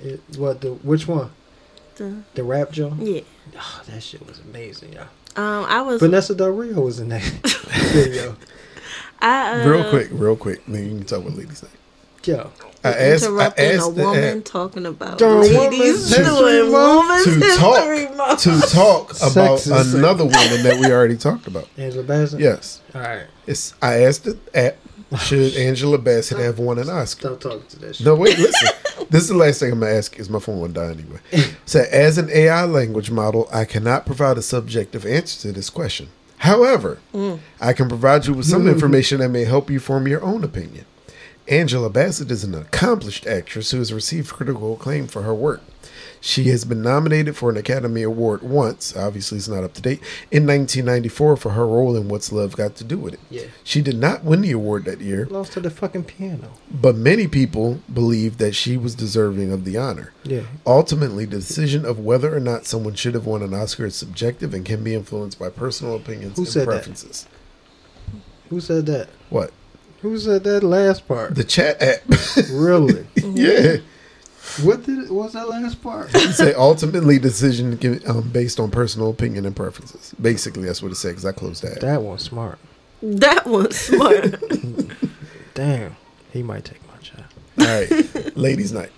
[0.00, 1.30] It, what the which one?
[1.96, 3.02] The- The rap joint?
[3.02, 3.20] yeah.
[3.56, 5.02] Oh, that shit was amazing, y'all.
[5.36, 6.00] Um, I was.
[6.00, 7.22] Vanessa Del Rio was in that
[7.92, 8.36] video.
[9.20, 10.64] I uh, Real quick, real quick.
[10.66, 11.62] Then you can talk with ladies.
[11.62, 11.72] Night.
[12.26, 12.50] Yo,
[12.82, 16.72] I asked, I interrupting a asked the woman app talking about During ladies Women's doing
[16.72, 17.24] Month?
[17.24, 18.40] to talk month.
[18.42, 19.94] to talk about Sexist.
[19.94, 21.68] another woman that we already talked about.
[21.76, 22.40] Angela Bassett.
[22.40, 23.26] Yes, All right.
[23.46, 23.74] it's.
[23.82, 24.76] I asked the app,
[25.18, 27.28] should Angela Bassett have won an Oscar?
[27.36, 28.06] Stop talking to that shit.
[28.06, 28.68] No, wait, listen.
[29.10, 30.18] this is the last thing I'm gonna ask.
[30.18, 31.20] Is my phone won't die anyway?
[31.66, 36.08] So, as an AI language model, I cannot provide a subjective answer to this question.
[36.38, 37.38] However, mm.
[37.60, 40.84] I can provide you with some information that may help you form your own opinion.
[41.48, 45.60] Angela Bassett is an accomplished actress who has received critical acclaim for her work.
[46.18, 50.00] She has been nominated for an Academy Award once, obviously it's not up to date,
[50.30, 53.20] in 1994 for her role in What's Love Got to Do with It.
[53.28, 53.42] Yeah.
[53.62, 56.54] She did not win the award that year, Lost to the fucking piano.
[56.70, 60.14] but many people believe that she was deserving of the honor.
[60.22, 60.44] Yeah.
[60.66, 64.54] Ultimately, the decision of whether or not someone should have won an Oscar is subjective
[64.54, 67.26] and can be influenced by personal opinions Who and said that?
[68.48, 69.10] Who said that?
[69.28, 69.52] What?
[70.04, 71.34] Who said that last part?
[71.34, 72.02] The chat app.
[72.52, 73.06] really?
[73.16, 73.76] yeah.
[74.62, 75.08] what did?
[75.08, 76.12] What was that last part?
[76.12, 80.14] You say ultimately decision can- um, based on personal opinion and preferences.
[80.20, 81.80] Basically, that's what it said because I closed that.
[81.80, 82.58] that one's smart.
[83.02, 84.34] That was smart.
[85.54, 85.96] Damn.
[86.34, 87.24] He might take my job.
[87.60, 88.36] All right.
[88.36, 88.90] Ladies' night.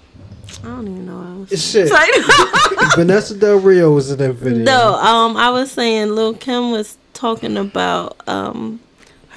[0.65, 1.19] I don't even know.
[1.19, 1.87] What I was Shit.
[1.89, 2.91] saying.
[2.97, 4.65] Vanessa Del Rio was in that video.
[4.65, 8.81] no, um, I was saying Lil Kim was talking about um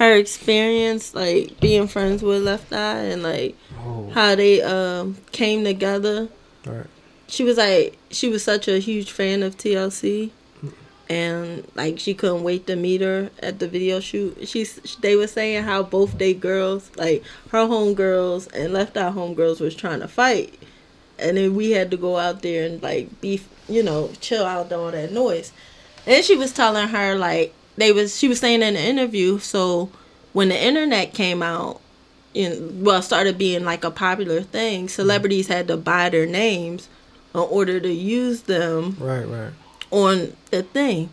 [0.00, 5.62] her experience like being friends with Left Eye and like Oh, how they um came
[5.64, 6.28] together.
[6.66, 6.86] right.
[7.28, 10.30] She was like she was such a huge fan of TLC.
[11.08, 14.46] And like she couldn't wait to meet her at the video shoot.
[14.48, 19.10] She's they were saying how both they girls, like her home girls and Left Eye
[19.10, 20.54] home girls, was trying to fight,
[21.18, 24.72] and then we had to go out there and like be, you know, chill out
[24.72, 25.52] all that noise.
[26.06, 29.38] And she was telling her like they was she was saying in the interview.
[29.38, 29.90] So
[30.32, 31.80] when the internet came out,
[32.34, 36.88] and well started being like a popular thing, celebrities had to buy their names
[37.34, 39.52] in order to use them Right, right.
[39.90, 41.10] on the thing.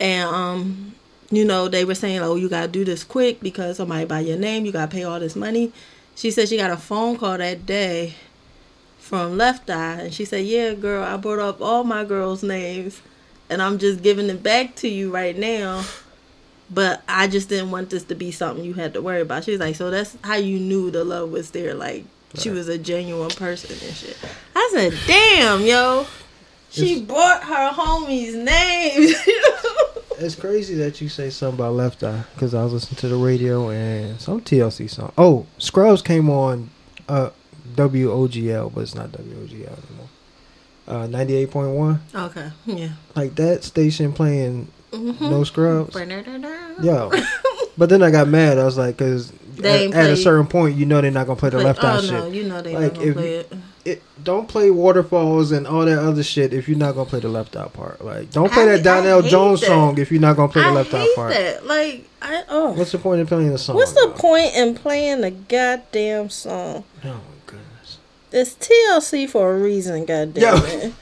[0.00, 0.94] And um,
[1.30, 4.38] you know, they were saying, Oh, you gotta do this quick because somebody buy your
[4.38, 5.72] name, you gotta pay all this money.
[6.14, 8.14] She said she got a phone call that day
[8.98, 13.00] from Left Eye and she said, Yeah, girl, I brought up all my girls' names
[13.52, 15.84] and I'm just giving it back to you right now.
[16.70, 19.44] But I just didn't want this to be something you had to worry about.
[19.44, 22.68] She was like, So that's how you knew the love was there, like she was
[22.68, 24.16] a genuine person and shit.
[24.56, 26.06] I said, Damn, yo.
[26.70, 29.14] She brought her homies' names.
[30.18, 33.16] It's crazy that you say something about Left Eye because I was listening to the
[33.16, 35.12] radio and some TLC song.
[35.18, 36.70] Oh, Scrubs came on
[37.08, 37.30] uh,
[37.74, 40.08] WOGL, but it's not WOGL anymore.
[40.88, 41.98] Uh, 98.1.
[42.14, 42.50] Okay.
[42.66, 42.88] Yeah.
[43.14, 45.24] Like that station playing Mm-hmm.
[45.30, 45.96] No Scrubs.
[46.82, 47.10] Yeah.
[47.78, 48.58] But then I got mad.
[48.58, 51.40] I was like, because at, at a certain point, you know they're not going to
[51.40, 52.10] play the Left Eye oh shit.
[52.12, 53.52] no, you know they Like, not play it.
[53.86, 57.30] it don't play waterfalls and all that other shit if you're not gonna play the
[57.30, 58.04] left out part.
[58.04, 59.68] Like don't play I- that Donell Jones that.
[59.68, 61.32] song if you're not gonna play the I left out part.
[61.32, 61.64] that.
[61.66, 62.72] Like, I oh.
[62.72, 63.76] What's the point of playing the song?
[63.76, 64.12] What's the though?
[64.20, 66.84] point in playing the goddamn song?
[67.02, 67.22] Goodness.
[68.32, 70.54] It's TLC for a reason, goddamn Yo.
[70.64, 70.92] it.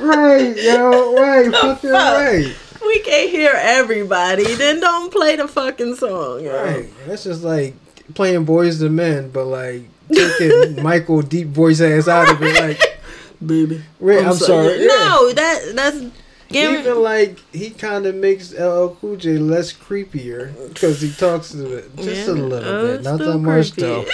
[0.00, 2.16] Right, yo, right, fucking fuck?
[2.16, 2.54] right.
[2.84, 4.44] We can't hear everybody.
[4.54, 6.62] Then don't play the fucking song, yo.
[6.64, 6.88] Right.
[7.06, 7.74] That's just like
[8.14, 12.60] playing Boyz II Men, but like taking Michael deep voice ass out of it.
[12.60, 13.00] Like,
[13.44, 13.82] Baby.
[13.98, 14.80] wait, I'm, so- sorry.
[14.80, 14.86] Yeah.
[14.86, 16.04] No, that that's
[16.48, 21.50] Gary, Even like he kind of makes LL Cool J less creepier because he talks
[21.50, 24.04] to it just a little Oh, bit, not still that much though.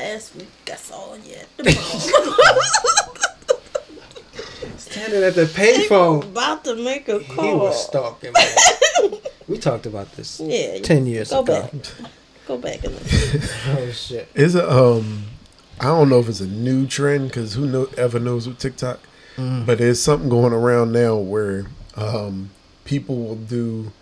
[0.00, 1.70] Last week I saw you at the
[4.78, 6.22] Standing at the payphone.
[6.24, 7.44] about to make a call.
[7.44, 9.20] He was stalking me.
[9.48, 11.62] we talked about this Yeah, ten years go ago.
[11.62, 11.72] back.
[12.48, 13.42] Go back and listen.
[13.76, 14.28] Oh shit!
[14.34, 15.24] Is a um,
[15.78, 19.00] I don't know if it's a new trend because who know ever knows with TikTok,
[19.36, 22.48] but there's something going around now where um,
[22.86, 23.92] people will do.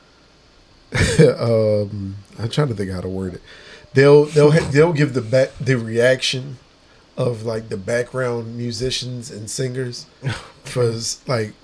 [1.18, 3.42] um, I'm trying to think how to word it.
[3.94, 6.58] They'll they'll they'll give the back the reaction
[7.16, 10.06] of like the background musicians and singers
[10.64, 10.92] for
[11.26, 11.54] like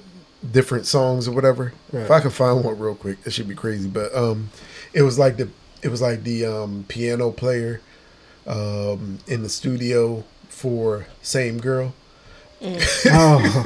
[0.51, 1.72] different songs or whatever.
[1.93, 3.89] If I can find one real quick, it should be crazy.
[3.89, 4.51] But um,
[4.93, 5.49] it was like the
[5.83, 7.81] it was like the um, piano player
[8.47, 11.95] um, in the studio for Same Girl.
[13.07, 13.64] Oh,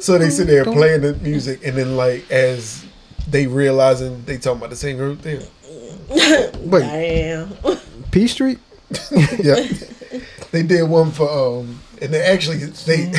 [0.00, 2.84] So they sit there playing the music, and then like as
[3.26, 5.40] they realizing they talking about the same girl thing.
[6.60, 7.52] wait, Damn.
[8.10, 8.58] P Street?
[9.38, 9.66] yeah,
[10.50, 13.12] they did one for um, and they actually they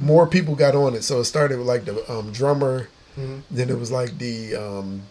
[0.00, 1.02] more people got on it.
[1.02, 2.88] So it started with like the um, drummer,
[3.50, 5.02] then it was like the um,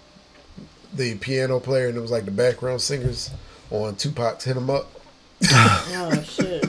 [0.93, 3.30] the piano player, and it was like the background singers
[3.69, 4.89] on Tupac's "Hit 'Em Up."
[5.51, 6.63] Oh shit.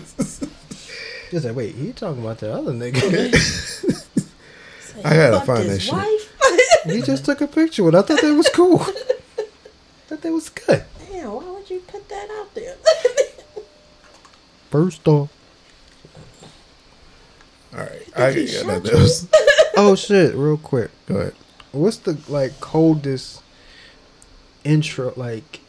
[1.30, 3.00] Just like, wait, he talking about the other nigga?
[5.04, 5.92] I gotta Fucked find his that shit.
[5.94, 6.84] wife?
[6.84, 7.94] he just took a picture with.
[7.94, 7.98] it.
[7.98, 8.84] I thought that was cool.
[10.11, 10.84] Thought that was good.
[11.08, 12.74] Damn, why would you put that out there?
[14.70, 15.30] First off,
[17.72, 18.82] All right, I got that.
[18.84, 19.28] that was,
[19.76, 20.34] oh shit!
[20.34, 21.34] Real quick, go ahead.
[21.72, 23.42] what's the like coldest
[24.64, 25.61] intro like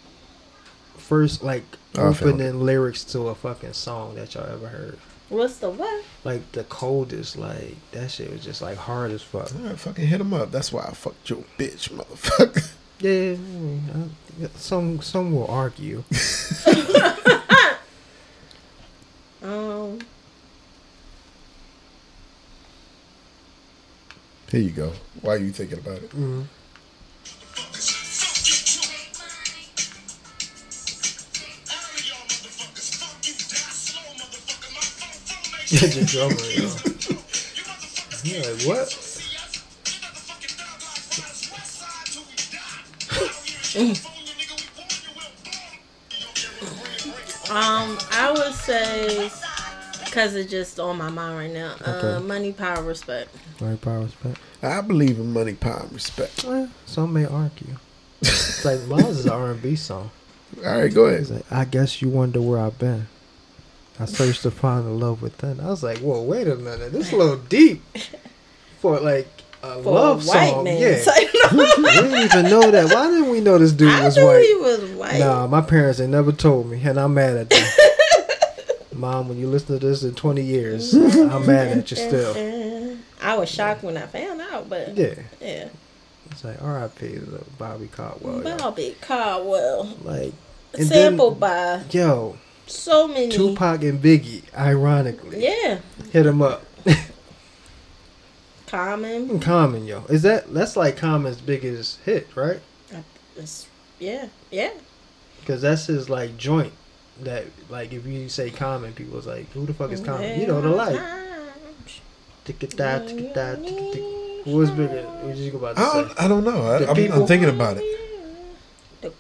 [0.98, 1.64] first like
[1.98, 4.98] Oh, I found opening lyrics to a fucking song that y'all ever heard?
[5.30, 6.04] What's the what?
[6.24, 9.54] Like the coldest, like that shit was just like hard as fuck.
[9.56, 10.52] All right, fucking hit him up.
[10.52, 12.72] That's why I fucked your bitch, motherfucker.
[13.02, 14.21] Yeah, I mean, I,
[14.56, 16.04] some some will argue.
[19.44, 20.00] Um,
[24.52, 24.92] Here you go.
[25.22, 26.12] Why are you thinking about it?
[35.72, 36.70] the drummer, yo.
[38.24, 39.08] Yeah, like, what?
[47.52, 49.30] um, I would say
[50.06, 51.76] because it's just on my mind right now.
[51.86, 52.26] Uh, Okay.
[52.28, 53.30] money, power, respect.
[53.60, 54.38] Right, power respect.
[54.62, 56.46] I believe in money, power, and respect.
[56.46, 57.76] Eh, some may argue.
[58.22, 60.12] It's like Miles is an R and B song.
[60.66, 61.30] All right, go ahead.
[61.30, 63.08] like, I guess you wonder where I've been.
[64.00, 65.60] I searched to find the love within.
[65.60, 67.82] I was like, whoa, wait a minute, this is a little deep
[68.80, 69.28] for like
[69.64, 70.64] a For love a white song.
[70.64, 70.82] man.
[70.82, 72.94] Yeah, Say we didn't even know that.
[72.94, 74.46] Why didn't we know this dude I was knew white?
[74.46, 75.20] he was white.
[75.20, 77.68] Nah, my parents they never told me, and I'm mad at them.
[78.94, 82.98] Mom, when you listen to this in 20 years, I'm mad at you still.
[83.22, 85.70] I was shocked when I found out, but Yeah, yeah.
[86.30, 87.08] it's like R.I.P.
[87.14, 88.44] to Bobby Caldwell.
[88.44, 88.58] yo.
[88.58, 90.34] Bobby Caldwell, Like,
[90.76, 92.38] sampled then, by yo,
[92.68, 93.30] so many.
[93.30, 95.80] Tupac and Biggie, ironically, Yeah,
[96.12, 96.64] hit him up.
[98.72, 99.40] Common.
[99.42, 102.62] Common, yo, is that that's like Common's biggest hit, right?
[103.36, 103.68] It's,
[104.00, 104.72] yeah, yeah.
[105.42, 106.72] Because that's his like joint.
[107.22, 110.40] That like if you say Common, people's like, who the fuck is Common?
[110.40, 111.00] You know the like.
[112.46, 114.46] Tick-a-da, tick-a-da, tick-a-tick.
[114.48, 115.04] Was bigger?
[115.04, 116.02] What did you about to I say?
[116.02, 116.64] don't, I don't know.
[116.66, 117.84] I, The I'm, people- I'm thinking about it.
[119.02, 119.14] The,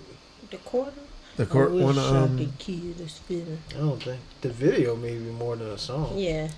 [0.49, 0.91] the quarter.
[1.38, 1.99] The court I wish one.
[1.99, 3.60] I Um, could kill this feeling.
[3.76, 6.14] I don't think the video maybe more than a song.
[6.18, 6.49] Yeah.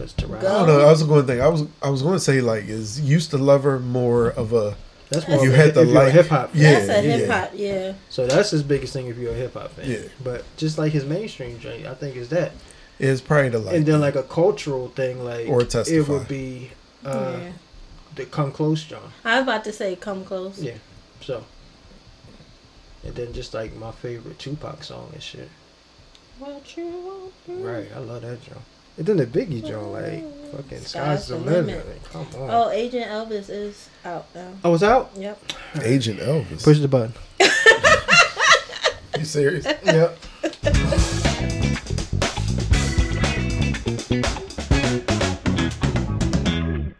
[0.00, 0.80] Cause Taraji, I don't know.
[0.80, 1.40] I was going to think.
[1.42, 1.64] I was.
[1.82, 4.76] I was going to say like is used to love her more of a.
[5.10, 5.44] that's more.
[5.44, 6.50] You had to if like- hip hop.
[6.54, 7.16] Yeah, That's a yeah.
[7.16, 7.92] hip hop, yeah.
[8.08, 9.90] So that's his biggest thing if you're a hip hop fan.
[9.90, 9.98] Yeah.
[10.24, 12.52] But just like his mainstream joint, I think is that.
[12.98, 13.76] Is probably the like.
[13.76, 16.12] and then like a cultural thing, like Or it Testify.
[16.12, 16.70] would be
[17.04, 17.52] uh, yeah.
[18.14, 19.12] the Come Close John.
[19.24, 20.62] I was about to say come close.
[20.62, 20.74] Yeah.
[21.20, 21.44] So.
[23.04, 25.48] And then just like my favorite Tupac song and shit.
[26.38, 27.32] What you want
[27.64, 28.58] Right, I love that joint.
[28.96, 31.66] And then the Biggie joint, like fucking Sky's sky's the the limit.
[31.66, 31.86] limit.
[31.88, 32.50] Like, come on.
[32.50, 34.52] Oh, Agent Elvis is out now.
[34.64, 35.10] Oh, it's out.
[35.16, 35.40] Yep.
[35.82, 36.62] Agent Elvis.
[36.64, 37.14] Push the button.
[39.18, 39.64] you serious?
[39.84, 40.18] yep.